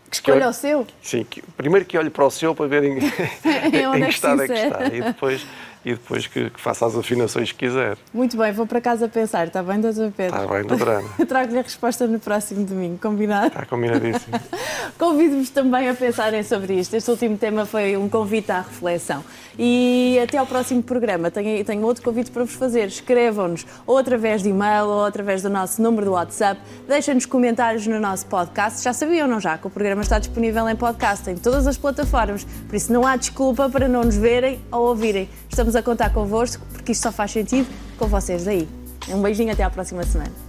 Que 0.10 0.16
escolha 0.16 0.50
o 0.50 0.54
seu. 0.54 0.88
Sim, 1.02 1.26
que, 1.30 1.42
primeiro 1.42 1.86
que 1.86 1.98
olhe 1.98 2.10
para 2.10 2.26
o 2.26 2.32
seu 2.32 2.56
para 2.56 2.68
ver 2.68 2.84
em, 2.84 2.98
em 3.00 3.02
é 3.02 3.72
que 3.72 4.06
que 4.06 4.10
estado 4.10 4.42
é 4.44 4.48
que 4.48 4.54
está. 4.54 4.86
E 4.86 5.02
depois, 5.02 5.46
e 5.88 5.92
depois 5.92 6.28
que, 6.28 6.50
que 6.50 6.60
faça 6.60 6.86
as 6.86 6.98
afinações 6.98 7.54
que 7.54 7.66
quiser. 7.66 7.98
Muito 8.14 8.36
bem, 8.36 8.52
vou 8.52 8.68
para 8.68 8.82
casa 8.82 9.08
pensar, 9.08 9.48
está 9.48 9.64
bem, 9.64 9.80
doutor 9.80 10.12
Pedro? 10.12 10.42
Está 10.42 10.54
bem, 10.54 10.66
doutora 10.66 11.00
Ana. 11.00 11.10
Trago-lhe 11.26 11.60
a 11.60 11.62
resposta 11.62 12.06
no 12.06 12.20
próximo 12.20 12.66
domingo, 12.66 12.98
combinado? 12.98 13.48
Está 13.48 13.66
combinadíssimo. 13.66 14.38
Convido-vos 15.00 15.50
também 15.50 15.88
a 15.88 15.94
pensarem 15.94 16.44
sobre 16.44 16.74
isto. 16.74 16.94
Este 16.94 17.10
último 17.10 17.38
tema 17.38 17.66
foi 17.66 17.96
um 17.96 18.10
convite 18.10 18.52
à 18.52 18.60
reflexão. 18.60 19.24
E 19.58 20.20
até 20.22 20.38
ao 20.38 20.46
próximo 20.46 20.84
programa. 20.84 21.32
Tenho, 21.32 21.64
tenho 21.64 21.84
outro 21.84 22.04
convite 22.04 22.32
para 22.32 22.44
vos 22.44 22.54
fazer. 22.54 22.88
Escrevam-nos 22.88 23.66
ou 23.86 23.98
através 23.98 24.44
de 24.44 24.50
e-mail 24.50 24.86
ou 24.88 25.06
através 25.06 25.42
do 25.42 25.50
nosso 25.50 25.82
número 25.82 26.06
do 26.06 26.12
WhatsApp. 26.12 26.62
Deixem-nos 26.88 27.26
comentários 27.26 27.88
no 27.88 28.00
nosso 28.00 28.26
podcast. 28.26 28.84
Já 28.84 28.94
sabiam, 28.94 29.28
não 29.28 29.40
já? 29.40 29.58
Que 29.58 29.68
o 29.68 29.70
programa 29.70 30.02
está 30.02 30.20
disponível 30.20 30.68
em 30.70 30.76
podcast 30.76 31.30
em 31.30 31.36
todas 31.36 31.66
as 31.66 31.78
plataformas. 31.78 32.44
Por 32.44 32.76
isso 32.76 32.92
não 32.92 33.06
há 33.06 33.16
desculpa 33.16 33.70
para 33.70 33.88
não 33.88 34.04
nos 34.04 34.16
verem 34.16 34.60
ou 34.72 34.90
ouvirem. 34.90 35.30
Estamos 35.50 35.76
a 35.80 35.84
contar 35.84 36.12
convosco 36.12 36.66
porque 36.72 36.92
isto 36.92 37.04
só 37.04 37.12
faz 37.12 37.32
sentido 37.32 37.68
com 37.98 38.08
vocês 38.08 38.46
daí. 38.46 38.68
Um 39.10 39.22
beijinho 39.22 39.54
até 39.54 39.64
à 39.64 39.70
próxima 39.70 40.04
semana. 40.04 40.47